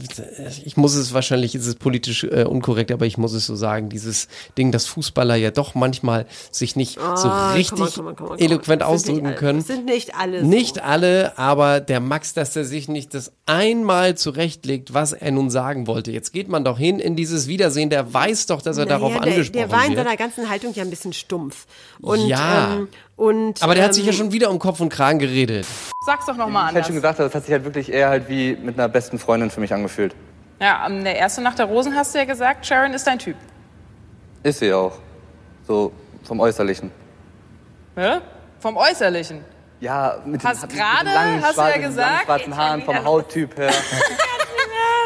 ich 0.65 0.77
muss 0.77 0.95
es 0.95 1.13
wahrscheinlich, 1.13 1.55
ist 1.55 1.65
es 1.65 1.75
politisch 1.75 2.23
äh, 2.23 2.43
unkorrekt, 2.43 2.91
aber 2.91 3.05
ich 3.05 3.17
muss 3.17 3.33
es 3.33 3.45
so 3.45 3.55
sagen, 3.55 3.89
dieses 3.89 4.27
Ding, 4.57 4.71
dass 4.71 4.85
Fußballer 4.85 5.35
ja 5.35 5.51
doch 5.51 5.75
manchmal 5.75 6.25
sich 6.51 6.75
nicht 6.75 6.95
so 7.15 7.27
Ah, 7.29 7.53
richtig 7.53 7.95
komm 7.95 8.15
komm 8.15 8.27
komm 8.27 8.37
eloquent 8.37 8.81
Das 8.81 8.87
ausdrücken 8.89 9.27
nicht 9.27 9.37
können. 9.37 9.61
Sind 9.61 9.85
nicht 9.85 10.15
alle. 10.15 10.43
Nicht 10.43 10.75
so. 10.75 10.81
alle, 10.81 11.37
aber 11.37 11.79
der 11.79 11.99
Max, 11.99 12.33
dass 12.33 12.55
er 12.55 12.65
sich 12.65 12.87
nicht 12.87 13.13
das 13.13 13.31
einmal 13.45 14.15
zurechtlegt, 14.15 14.93
was 14.93 15.13
er 15.13 15.31
nun 15.31 15.49
sagen 15.49 15.87
wollte. 15.87 16.11
Jetzt 16.11 16.31
geht 16.31 16.49
man 16.49 16.63
doch 16.63 16.77
hin 16.77 16.99
in 16.99 17.15
dieses 17.15 17.47
Wiedersehen, 17.47 17.89
der 17.89 18.13
weiß 18.13 18.45
doch, 18.47 18.61
dass 18.61 18.77
er 18.77 18.85
darauf 18.85 19.09
Naja, 19.11 19.23
der, 19.23 19.33
angesprochen 19.33 19.57
der 19.59 19.71
war 19.71 19.83
in 19.85 19.89
wird. 19.95 19.99
seiner 20.05 20.17
ganzen 20.17 20.49
Haltung 20.49 20.73
ja 20.73 20.83
ein 20.83 20.89
bisschen 20.89 21.13
stumpf. 21.13 21.65
Und, 22.01 22.27
Ja. 22.27 22.75
Ähm, 22.75 22.87
und, 23.15 23.61
Aber 23.61 23.75
der 23.75 23.83
hat 23.83 23.93
sich 23.93 24.05
ja 24.05 24.11
ähm, 24.11 24.17
schon 24.17 24.31
wieder 24.31 24.49
um 24.49 24.59
Kopf 24.59 24.79
und 24.79 24.87
Kragen 24.87 25.19
geredet. 25.19 25.65
Sag's 26.09 26.25
doch 26.25 26.35
nochmal 26.35 26.61
Ich 26.63 26.65
halt 26.65 26.75
anders. 26.75 26.87
schon 26.87 26.95
gesagt, 26.95 27.19
das 27.19 27.35
hat 27.35 27.43
sich 27.43 27.51
halt 27.53 27.63
wirklich 27.65 27.93
eher 27.93 28.09
halt 28.09 28.27
wie 28.29 28.55
mit 28.55 28.79
einer 28.79 28.89
besten 28.89 29.19
Freundin 29.19 29.51
für 29.51 29.59
mich 29.59 29.71
angefühlt. 29.71 30.15
Ja, 30.59 30.77
an 30.79 31.03
der 31.03 31.19
ersten 31.19 31.43
Nacht 31.43 31.59
der 31.59 31.67
Rosen 31.67 31.95
hast 31.95 32.15
du 32.15 32.17
ja 32.19 32.25
gesagt, 32.25 32.65
Sharon 32.65 32.93
ist 32.93 33.05
dein 33.05 33.19
Typ. 33.19 33.35
Ist 34.41 34.57
sie 34.57 34.73
auch. 34.73 34.93
So 35.67 35.91
vom 36.23 36.39
Äußerlichen. 36.39 36.89
Hä? 37.95 38.21
Vom 38.59 38.75
Äußerlichen. 38.75 39.45
Ja, 39.81 40.17
mit 40.25 40.43
Hast 40.43 40.63
den, 40.63 40.69
gerade, 40.69 41.05
mit 41.05 41.07
den 41.09 41.13
langen, 41.13 41.43
hast 41.43 41.57
du 41.57 41.61
ja 41.61 41.67
schwarzen, 41.67 41.81
gesagt, 41.83 42.07
langen 42.09 42.25
schwarzen 42.25 42.57
Haaren, 42.57 42.81
vom 42.81 43.03
Hauttyp 43.05 43.55
her. 43.57 43.71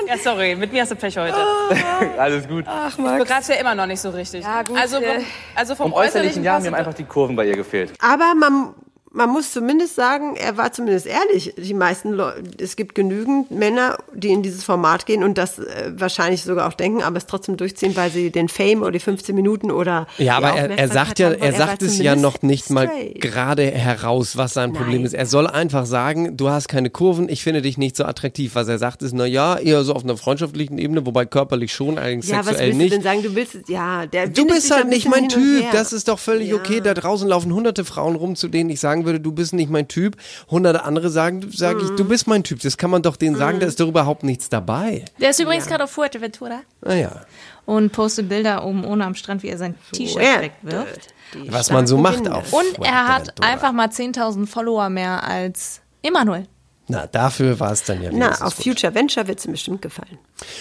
Ja, 0.08 0.18
sorry, 0.18 0.54
mit 0.56 0.72
mir 0.74 0.82
hast 0.82 0.92
du 0.92 0.96
Pech 0.98 1.18
heute. 1.18 1.34
Alles 2.18 2.46
gut. 2.48 2.66
Ich 2.89 2.96
begreif's 2.98 3.48
ja 3.48 3.56
immer 3.56 3.74
noch 3.74 3.86
nicht 3.86 4.02
so 4.02 4.10
richtig. 4.10 4.44
Ja, 4.44 4.62
gut, 4.62 4.78
Also, 4.78 4.98
äh, 4.98 5.16
vom, 5.16 5.26
also 5.56 5.76
vom, 5.76 5.92
Vom 5.92 6.00
Äußerlichen, 6.00 6.44
ja, 6.44 6.54
passt 6.54 6.63
mir 6.63 6.72
haben 6.72 6.76
einfach 6.76 6.94
die 6.94 7.06
Kurven 7.06 7.38
bei 7.38 7.46
ihr 7.46 7.56
gefehlt. 7.56 7.94
Aber 8.02 8.34
man, 8.36 8.74
man 9.15 9.30
muss 9.30 9.52
zumindest 9.54 9.95
sagen, 9.95 10.36
er 10.36 10.58
war 10.58 10.71
zumindest 10.73 11.06
ehrlich. 11.06 11.54
Die 11.56 11.73
meisten 11.76 12.12
Leute, 12.12 12.41
es 12.58 12.76
gibt 12.76 12.95
genügend 12.95 13.52
Männer, 13.52 13.97
die 14.13 14.30
in 14.30 14.41
dieses 14.41 14.63
Format 14.63 15.06
gehen 15.06 15.23
und 15.23 15.38
das 15.38 15.60
äh, 15.60 15.91
wahrscheinlich 15.95 16.43
sogar 16.43 16.67
auch 16.67 16.73
denken, 16.73 17.04
aber 17.04 17.17
es 17.17 17.28
trotzdem 17.28 17.56
durchziehen, 17.56 17.95
weil 17.95 18.10
sie 18.10 18.32
den 18.32 18.49
Fame 18.49 18.82
oder 18.82 18.91
die 18.91 18.99
15 18.99 19.36
Minuten 19.36 19.69
oder 19.69 20.08
Ja, 20.17 20.38
aber 20.38 20.49
er, 20.54 20.78
er 20.78 20.88
sagt 20.88 21.19
ja, 21.19 21.28
haben 21.30 21.39
er 21.41 21.54
sagt 21.54 21.82
war 21.84 21.88
es 21.88 21.99
ja 21.99 22.15
noch 22.15 22.41
nicht 22.41 22.71
mal 22.71 22.88
straight. 22.88 23.21
gerade 23.21 23.63
heraus, 23.69 24.36
was 24.36 24.54
sein 24.56 24.73
Problem 24.73 24.97
Nein. 24.97 25.06
ist. 25.06 25.13
Er 25.13 25.28
soll 25.28 25.45
einfach 25.47 25.86
sagen, 25.86 26.36
du 26.36 26.49
hast 26.49 26.67
keine 26.67 26.89
Kurven, 26.89 27.30
ich 27.30 27.43
finde 27.43 27.62
dich 27.62 27.78
nicht 27.78 27.95
so 27.95 28.06
attraktiv. 28.06 28.56
Was 28.56 28.67
er 28.67 28.80
sagt 28.80 29.04
ist, 29.04 29.13
na 29.13 29.26
ja, 29.28 29.58
eher 29.58 29.84
so 29.84 29.93
auf 29.93 30.04
einer 30.04 30.17
freundschaftlichen 30.17 30.80
Ebene, 30.80 31.06
wobei 31.06 31.26
körperlich 31.26 31.71
schon, 31.71 31.99
allerdings 31.99 32.28
Ja, 32.30 32.39
was 32.39 32.47
sexuell 32.47 32.67
willst 32.69 32.78
nicht. 32.80 32.91
du 32.93 32.95
denn 32.97 33.04
sagen? 33.04 33.21
Du 33.23 33.36
willst, 33.36 33.58
ja, 33.69 34.08
der 34.08 34.28
Du 34.28 34.47
bist 34.47 34.71
halt 34.71 34.89
nicht 34.89 35.08
mein 35.08 35.30
Typ. 35.30 35.65
Das 35.71 35.93
ist 35.93 36.08
doch 36.08 36.17
völlig 36.17 36.49
Ja. 36.49 36.56
okay. 36.56 36.82
Da 36.82 36.95
draußen 36.95 37.28
laufen 37.28 37.54
hunderte 37.54 37.86
Frauen 37.86 38.15
rum, 38.15 38.36
zu 38.36 38.47
denen 38.47 38.71
ich 38.71 38.80
sagen 38.80 39.03
würde, 39.06 39.20
du 39.20 39.32
bist 39.32 39.54
nicht 39.54 39.70
mein 39.70 39.88
Typ. 39.88 40.18
Hunderte 40.50 40.84
andere 40.84 41.10
sagen, 41.10 41.50
sage 41.52 41.82
ich, 41.84 41.89
Mhm. 41.92 41.98
du 41.98 42.06
bist 42.06 42.28
mein 42.28 42.44
Typ. 42.44 42.60
Das 42.62 42.78
kann 42.78 42.89
man 42.89 43.02
doch 43.02 43.16
denen 43.16 43.36
sagen, 43.36 43.60
da 43.60 43.68
ist 43.68 43.80
doch 43.80 43.88
überhaupt 43.88 44.24
nichts 44.24 44.50
dabei. 44.50 45.06
Der 45.20 45.30
ist 45.32 45.39
übrigens 45.39 45.66
gerade 45.68 45.84
auf 45.84 45.92
Fuerteventura 45.92 46.62
Naja, 46.82 47.22
und 47.66 47.92
postet 47.92 48.30
Bilder 48.30 48.66
oben 48.66 48.84
ohne 48.86 49.06
am 49.06 49.16
Strand, 49.16 49.44
wie 49.44 49.48
er 49.50 49.58
sein 49.58 49.76
T-Shirt 49.92 50.22
wegwirft. 50.42 51.13
was 51.48 51.72
man 51.72 51.88
so 51.88 51.98
macht 51.98 52.28
auf 52.30 52.52
Und 52.54 52.80
er 52.86 53.08
hat 53.08 53.42
einfach 53.44 53.72
mal 53.72 53.88
10.000 53.89 54.48
Follower 54.48 54.89
mehr 54.89 55.24
als 55.24 55.82
Emanuel. 56.02 56.48
Na, 56.88 57.08
dafür 57.08 57.60
war 57.62 57.72
es 57.72 57.84
dann 57.86 58.02
ja 58.02 58.10
Na, 58.12 58.32
auf 58.41 58.58
gut. 58.58 58.65
Future 58.65 58.93
Venture 58.93 59.28
wird 59.28 59.39
es 59.39 59.46
ihm 59.46 59.54
bestimmt 59.54 59.82
gefallen. 59.82 60.17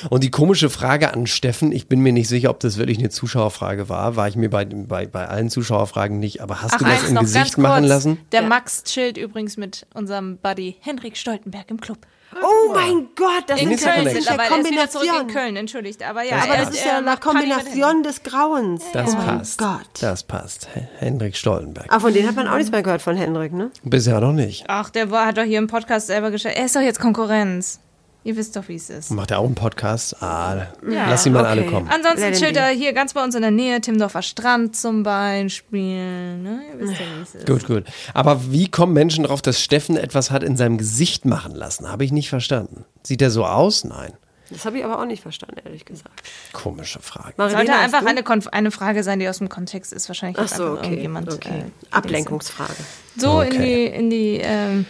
Und 0.08 0.22
die 0.22 0.30
komische 0.30 0.70
Frage 0.70 1.12
an 1.12 1.26
Steffen, 1.26 1.72
ich 1.72 1.88
bin 1.88 2.00
mir 2.00 2.12
nicht 2.12 2.28
sicher, 2.28 2.50
ob 2.50 2.60
das 2.60 2.76
wirklich 2.76 2.98
eine 2.98 3.10
Zuschauerfrage 3.10 3.88
war, 3.88 4.14
war 4.14 4.28
ich 4.28 4.36
mir 4.36 4.48
bei, 4.48 4.64
bei, 4.64 5.06
bei 5.06 5.26
allen 5.26 5.50
Zuschauerfragen 5.50 6.20
nicht, 6.20 6.40
aber 6.40 6.62
hast 6.62 6.80
du 6.80 6.84
das 6.84 7.08
im 7.08 7.16
Gesicht 7.16 7.58
machen 7.58 7.80
kurz. 7.80 7.88
lassen? 7.88 8.18
Der 8.30 8.42
Max 8.42 8.84
chillt 8.84 9.16
übrigens 9.16 9.56
mit 9.56 9.86
unserem 9.94 10.38
Buddy 10.38 10.76
Henrik 10.80 11.16
Stoltenberg 11.16 11.68
im 11.70 11.80
Club. 11.80 11.98
Oh 12.40 12.72
mein 12.72 13.08
Gott, 13.14 13.44
das 13.46 13.60
In 13.60 13.68
sind 13.68 13.82
Köln 13.82 14.06
ja 14.06 14.12
mittlerweile. 14.12 14.76
Er 14.76 14.84
ist 14.84 14.94
in. 14.96 15.26
Köln, 15.28 15.56
entschuldigt. 15.56 16.02
Aber 16.02 16.22
ja, 16.22 16.36
Das 16.36 16.46
er 16.46 16.52
Aber 16.52 16.64
das 16.64 16.74
ist 16.74 16.84
ja 16.84 16.92
Party 16.92 17.10
mit 17.10 17.20
Kombination 17.20 18.02
des 18.02 18.22
Grauens. 18.22 18.84
Das 18.92 19.14
oh 19.14 19.16
passt. 19.16 19.58
Gott. 19.58 19.88
Das 20.00 20.22
passt. 20.22 20.68
Hendrik 20.98 21.36
Stoltenberg. 21.36 21.86
Ah, 21.88 22.00
von 22.00 22.12
denen 22.12 22.28
hat 22.28 22.36
man 22.36 22.48
auch 22.48 22.56
nichts 22.56 22.70
mehr 22.70 22.82
gehört 22.82 23.02
von 23.02 23.16
Hendrik, 23.16 23.52
ne? 23.52 23.70
Bisher 23.82 24.20
noch 24.20 24.32
nicht. 24.32 24.64
Ach, 24.68 24.90
der 24.90 25.10
war, 25.10 25.26
hat 25.26 25.36
doch 25.36 25.42
hier 25.42 25.58
im 25.58 25.66
Podcast 25.66 26.06
selber 26.06 26.30
gestellt. 26.30 26.56
Er 26.56 26.66
ist 26.66 26.76
doch 26.76 26.80
jetzt 26.80 27.00
Konkurrenz. 27.00 27.80
Ihr 28.24 28.36
wisst 28.36 28.54
doch, 28.54 28.68
wie 28.68 28.76
es 28.76 28.88
ist. 28.88 29.10
Macht 29.10 29.32
er 29.32 29.40
auch 29.40 29.44
einen 29.46 29.56
Podcast? 29.56 30.22
Ah, 30.22 30.68
Ja, 30.88 31.10
lass 31.10 31.24
sie 31.24 31.30
mal 31.30 31.40
okay. 31.40 31.48
alle 31.48 31.66
kommen. 31.66 31.88
Ansonsten 31.88 32.32
chillt 32.34 32.56
er 32.56 32.68
hier 32.68 32.92
ganz 32.92 33.14
bei 33.14 33.24
uns 33.24 33.34
in 33.34 33.42
der 33.42 33.50
Nähe, 33.50 33.80
Timdorfer 33.80 34.22
Strand 34.22 34.76
zum 34.76 35.02
Beispiel. 35.02 36.36
Ne? 36.38 36.60
Ihr 36.72 36.78
wisst 36.80 37.00
ja, 37.00 37.06
wie 37.16 37.22
es 37.22 37.34
ist. 37.34 37.46
Gut, 37.46 37.66
gut. 37.66 37.84
Aber 38.14 38.52
wie 38.52 38.68
kommen 38.70 38.92
Menschen 38.92 39.24
drauf, 39.24 39.42
dass 39.42 39.60
Steffen 39.60 39.96
etwas 39.96 40.30
hat 40.30 40.44
in 40.44 40.56
seinem 40.56 40.78
Gesicht 40.78 41.24
machen 41.24 41.54
lassen? 41.54 41.90
Habe 41.90 42.04
ich 42.04 42.12
nicht 42.12 42.28
verstanden. 42.28 42.84
Sieht 43.02 43.22
er 43.22 43.30
so 43.30 43.44
aus? 43.44 43.82
Nein. 43.84 44.12
Das 44.50 44.66
habe 44.66 44.78
ich 44.78 44.84
aber 44.84 45.00
auch 45.00 45.06
nicht 45.06 45.22
verstanden, 45.22 45.56
ehrlich 45.64 45.84
gesagt. 45.86 46.22
Komische 46.52 47.00
Frage. 47.00 47.32
Marilena, 47.38 47.58
Sollte 47.64 47.74
einfach 47.74 48.04
eine, 48.06 48.20
Konf- 48.20 48.48
eine 48.48 48.70
Frage 48.70 49.02
sein, 49.02 49.18
die 49.18 49.26
aus 49.28 49.38
dem 49.38 49.48
Kontext 49.48 49.92
ist. 49.94 50.08
Wahrscheinlich 50.08 50.38
Ach 50.38 50.46
so, 50.46 50.72
okay. 50.72 50.84
irgendjemand. 50.90 51.32
okay. 51.32 51.60
äh, 51.60 51.64
Ablenkungsfrage. 51.90 52.74
So 53.16 53.40
in 53.40 53.48
Okay. 53.48 53.88
die, 53.90 53.96
in 53.96 54.10
die 54.10 54.40
ähm, 54.42 54.84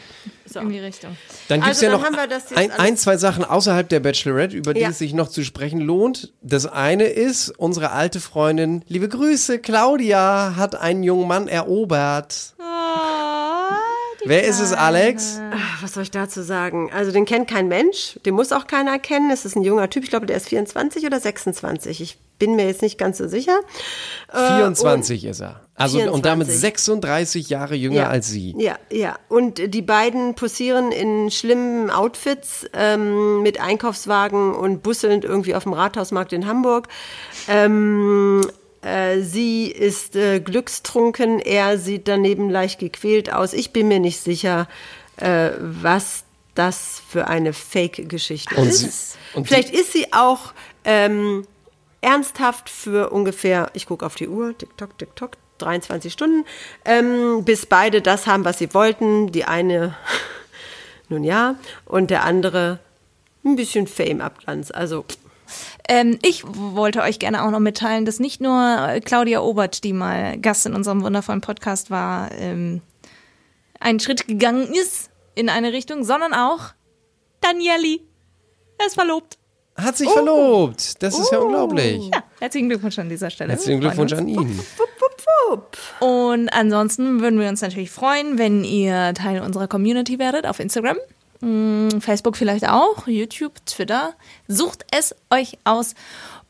in 0.57 0.69
die 0.69 0.79
Richtung. 0.79 1.17
Dann 1.49 1.61
gibt 1.61 1.73
es 1.73 1.79
Also 1.79 1.87
ja 1.87 1.93
noch 1.99 2.05
haben 2.05 2.17
wir 2.17 2.27
das 2.27 2.51
jetzt 2.51 2.59
ein, 2.59 2.71
ein, 2.71 2.97
zwei 2.97 3.17
Sachen 3.17 3.45
außerhalb 3.45 3.88
der 3.88 4.01
Bachelorette, 4.01 4.57
über 4.57 4.75
die 4.75 4.81
Ja. 4.81 4.88
es 4.91 4.99
sich 4.99 5.12
noch 5.15 5.29
zu 5.29 5.45
sprechen 5.45 5.81
lohnt. 5.81 6.33
Das 6.43 6.67
eine 6.67 7.05
ist, 7.05 7.51
unsere 7.51 7.93
alte 7.93 8.21
Freundin, 8.21 8.85
liebe 8.88 9.09
Grüße, 9.09 9.59
Claudia 9.59 10.55
hat 10.57 10.75
einen 10.75 11.03
jungen 11.03 11.29
Mann 11.29 11.49
erobert. 11.49 12.55
Wer 14.25 14.45
ist 14.45 14.61
es, 14.61 14.73
Alex? 14.73 15.41
Ach, 15.53 15.83
Was 15.83 15.95
soll 15.95 16.05
ich 16.05 16.11
dazu 16.11 16.43
sagen? 16.43 16.91
Also 16.93 17.11
den 17.13 17.25
kennt 17.25 17.49
kein 17.49 17.69
Mensch, 17.69 18.19
den 18.25 18.35
muss 18.35 18.53
auch 18.53 18.67
keiner 18.67 18.99
kennen. 18.99 19.31
Es 19.31 19.45
ist 19.45 19.57
ein 19.57 19.63
junger 19.63 19.91
Typ, 19.91 20.05
ich 20.05 20.11
glaube, 20.11 20.27
der 20.27 20.37
ist 20.37 20.49
24 20.49 21.05
oder 21.07 21.19
26. 21.19 22.01
Ich 22.01 22.19
bin 22.39 22.57
mir 22.57 22.67
jetzt 22.67 22.83
nicht 22.83 22.99
ganz 22.99 23.19
so 23.19 23.29
sicher. 23.29 23.61
Äh, 24.33 24.57
24 24.57 25.25
ist 25.27 25.41
er. 25.41 25.61
Also 25.75 25.99
und 25.99 26.25
damit 26.27 26.47
24. 26.49 26.61
36 26.61 27.49
Jahre 27.51 27.75
jünger 27.75 27.97
Ja. 28.03 28.09
als 28.09 28.29
sie. 28.29 28.55
Ja, 28.59 28.77
ja. 28.91 29.17
Und 29.29 29.75
die 29.75 29.83
beiden 29.83 30.35
posieren 30.35 30.93
in 30.93 31.31
schlimmen 31.31 31.91
Outfits 31.91 32.67
ähm, 32.75 33.43
mit 33.43 33.61
Einkaufswagen 33.61 34.55
und 34.55 34.83
busselnd 34.83 35.25
irgendwie 35.25 35.55
auf 35.55 35.65
dem 35.65 35.73
Rathausmarkt 35.73 36.33
in 36.33 36.47
Hamburg. 36.47 36.89
Ähm, 37.49 38.41
äh, 38.45 38.53
sie 39.21 39.66
ist 39.66 40.16
äh, 40.16 40.40
glückstrunken, 40.40 41.38
er 41.38 41.79
sieht 41.79 42.09
daneben 42.09 42.51
leicht 42.51 42.81
gequält 42.81 43.33
aus. 43.33 43.53
Ich 43.53 43.73
bin 43.73 43.88
mir 43.88 44.01
nicht 44.01 44.21
sicher, 44.21 44.68
äh, 45.16 45.51
was 45.59 46.25
das 46.55 47.01
für 47.09 47.29
eine 47.29 47.53
Fake-Geschichte 47.53 48.55
ist. 48.57 48.81
sie- 48.81 49.45
Vielleicht 49.45 49.71
ist 49.71 49.92
sie 49.92 50.12
auch 50.12 50.53
ähm, 50.85 51.47
ernsthaft 52.01 52.68
für 52.68 53.11
ungefähr, 53.11 53.71
ich 53.75 53.87
gucke 53.87 54.05
auf 54.05 54.16
die 54.16 54.29
Uhr, 54.29 54.57
tick-tock, 54.59 54.99
tick-tock, 54.99 55.33
23 55.59 56.12
Stunden, 56.12 56.45
ähm, 56.85 57.45
bis 57.45 57.66
beide 57.66 58.03
das 58.03 58.27
haben, 58.27 58.45
was 58.45 58.59
sie 58.59 58.75
wollten. 58.75 59.31
Die 59.31 59.45
eine, 59.45 59.95
nun 61.09 61.23
ja, 61.25 61.55
und 61.87 62.11
der 62.11 62.25
andere 62.25 62.81
ein 63.45 63.55
bisschen 63.57 63.87
Fame-Abglanz. 63.87 64.71
Also, 64.73 65.05
Ähm, 65.88 66.18
ich 66.23 66.45
wollte 66.47 67.03
euch 67.03 67.18
gerne 67.18 67.45
auch 67.45 67.51
noch 67.51 67.61
mitteilen, 67.61 68.05
dass 68.05 68.21
nicht 68.21 68.40
nur 68.40 69.01
Claudia 69.05 69.40
Obert, 69.40 69.85
die 69.85 69.92
mal 69.92 70.38
Gast 70.38 70.66
in 70.66 70.75
unserem 70.75 71.03
wundervollen 71.03 71.40
Podcast 71.40 71.90
war, 71.90 72.31
ähm, 72.33 72.83
einen 73.81 74.01
Schritt 74.01 74.29
gegangen 74.29 74.73
ist 74.73 75.11
in 75.35 75.49
eine 75.49 75.73
Richtung, 75.73 76.05
sondern 76.05 76.35
auch 76.35 76.73
Danieli. 77.40 78.03
Er 78.79 78.87
ist 78.87 78.95
verlobt. 78.95 79.38
Hat 79.77 79.97
sich 79.97 80.09
verlobt. 80.09 81.03
Das 81.03 81.18
ist 81.18 81.33
ja 81.33 81.38
unglaublich. 81.38 82.11
Ja, 82.12 82.23
herzlichen 82.40 82.68
Glückwunsch 82.68 82.99
an 82.99 83.09
dieser 83.09 83.31
Stelle. 83.31 83.53
Herzlichen 83.53 83.81
Glückwunsch 83.81 84.12
uns. 84.12 84.21
an 84.21 84.29
ihn. 84.29 84.61
Und 86.01 86.49
ansonsten 86.51 87.21
würden 87.21 87.40
wir 87.40 87.49
uns 87.49 87.62
natürlich 87.62 87.90
freuen, 87.90 88.38
wenn 88.38 88.64
ihr 88.64 89.14
Teil 89.14 89.40
unserer 89.40 89.68
Community 89.68 90.18
werdet 90.18 90.47
auf 90.47 90.61
Instagram, 90.61 90.99
Facebook 92.01 92.37
vielleicht 92.37 92.69
auch, 92.69 93.07
YouTube, 93.07 93.65
Twitter. 93.67 94.15
Sucht 94.47 94.85
es 94.97 95.15
euch 95.31 95.59
aus. 95.65 95.95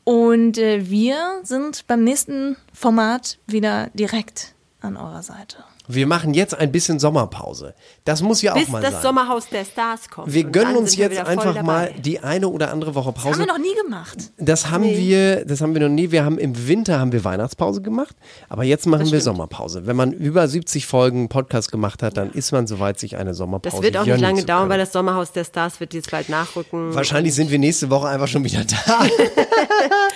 Und 0.05 0.59
äh, 0.59 0.91
wir 0.91 1.41
sind 1.45 1.87
beim 1.87 2.05
nächsten 2.05 2.57
Format 2.73 3.39
wieder 3.47 3.89
direkt 3.95 4.55
an 4.81 4.97
eurer 4.97 5.23
Seite. 5.23 5.65
Wir 5.89 6.07
machen 6.07 6.35
jetzt 6.35 6.55
ein 6.55 6.71
bisschen 6.73 6.99
Sommerpause. 6.99 7.75
Das 8.05 8.23
muss 8.23 8.41
ja 8.43 8.53
auch 8.53 8.59
bis 8.59 8.69
mal 8.69 8.81
das 8.81 8.93
sein. 8.95 9.03
Sommerhaus 9.03 9.49
der 9.49 9.65
Stars 9.65 10.09
kommt. 10.09 10.33
wir 10.33 10.45
gönnen 10.45 10.77
uns 10.77 10.97
jetzt 10.97 11.19
einfach 11.19 11.55
dabei. 11.55 11.63
mal 11.63 11.95
die 11.99 12.21
eine 12.21 12.49
oder 12.49 12.71
andere 12.71 12.95
Woche 12.95 13.13
Das 13.13 13.23
Pause. 13.23 13.35
haben 13.41 13.47
wir 13.47 13.53
noch 13.53 13.59
nie 13.59 13.75
gemacht. 13.83 14.17
Das 14.39 14.71
haben 14.71 14.85
wir, 14.85 15.45
das 15.45 15.61
haben 15.61 15.75
wir 15.75 15.81
noch 15.83 15.89
nie. 15.89 16.11
Wir 16.11 16.25
haben 16.25 16.39
im 16.39 16.69
Winter 16.69 16.99
haben 16.99 17.13
wir 17.13 17.25
Weihnachtspause 17.25 17.83
gemacht, 17.83 18.17
aber 18.49 18.65
jetzt 18.65 18.87
machen 18.87 19.11
wir 19.11 19.21
Sommerpause. 19.21 19.87
Wenn 19.87 19.97
man 19.97 20.13
über 20.13 20.47
70 20.47 20.87
Folgen 20.87 21.29
Podcast 21.29 21.73
gemacht 21.73 22.03
hat, 22.03 22.17
dann 22.17 22.31
ist 22.33 22.53
man 22.53 22.67
soweit, 22.67 22.99
sich 22.99 23.17
eine 23.17 23.35
Sommerpause. 23.35 23.77
Das 23.77 23.83
wird 23.83 23.97
auch 23.97 24.05
nicht 24.07 24.21
lange 24.21 24.45
dauern, 24.45 24.69
weil 24.69 24.79
das 24.79 24.93
Sommerhaus 24.93 25.33
der 25.33 25.45
Stars 25.45 25.81
wird 25.81 25.95
jetzt 25.95 26.11
bald 26.11 26.29
nachrücken. 26.29 26.95
Wahrscheinlich 26.95 27.35
sind 27.35 27.51
wir 27.51 27.59
nächste 27.59 27.91
Woche 27.91 28.09
einfach 28.09 28.29
schon 28.29 28.45
wieder 28.45 28.65
da. 28.65 29.07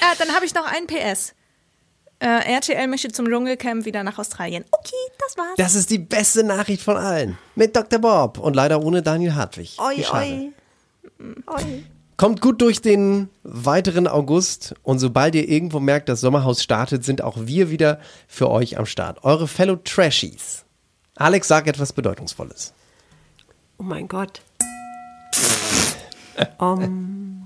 Ah, 0.09 0.15
dann 0.19 0.35
habe 0.35 0.45
ich 0.45 0.55
noch 0.55 0.65
ein 0.67 0.87
PS. 0.87 1.35
Äh, 2.19 2.55
RTL 2.55 2.87
möchte 2.89 3.09
zum 3.09 3.27
Dschungelcamp 3.27 3.85
wieder 3.85 4.03
nach 4.03 4.19
Australien. 4.19 4.65
Okay, 4.71 4.95
das 5.19 5.37
war's. 5.37 5.55
Das 5.57 5.75
ist 5.75 5.91
die 5.91 5.99
beste 5.99 6.45
Nachricht 6.45 6.83
von 6.83 6.97
allen. 6.97 7.37
Mit 7.55 7.77
Dr. 7.77 7.99
Bob 7.99 8.39
und 8.39 8.57
leider 8.57 8.83
ohne 8.83 9.03
Daniel 9.03 9.35
Hartwig. 9.35 9.77
Oi, 9.79 10.05
oi. 10.13 10.53
Oi. 11.47 11.85
Kommt 12.17 12.41
gut 12.41 12.63
durch 12.63 12.81
den 12.81 13.29
weiteren 13.43 14.07
August 14.07 14.75
und 14.83 14.99
sobald 14.99 15.35
ihr 15.35 15.47
irgendwo 15.47 15.81
merkt, 15.81 16.09
das 16.09 16.23
Sommerhaus 16.23 16.63
startet, 16.63 17.05
sind 17.05 17.21
auch 17.21 17.37
wir 17.41 17.71
wieder 17.71 18.01
für 18.27 18.49
euch 18.49 18.79
am 18.79 18.87
Start. 18.87 19.23
Eure 19.23 19.47
Fellow 19.47 19.77
Trashies. 19.77 20.65
Alex, 21.17 21.49
sag 21.49 21.67
etwas 21.67 21.93
Bedeutungsvolles. 21.93 22.73
Oh 23.79 23.83
mein 23.83 24.09
Gott. 24.09 24.41
um. 26.59 27.46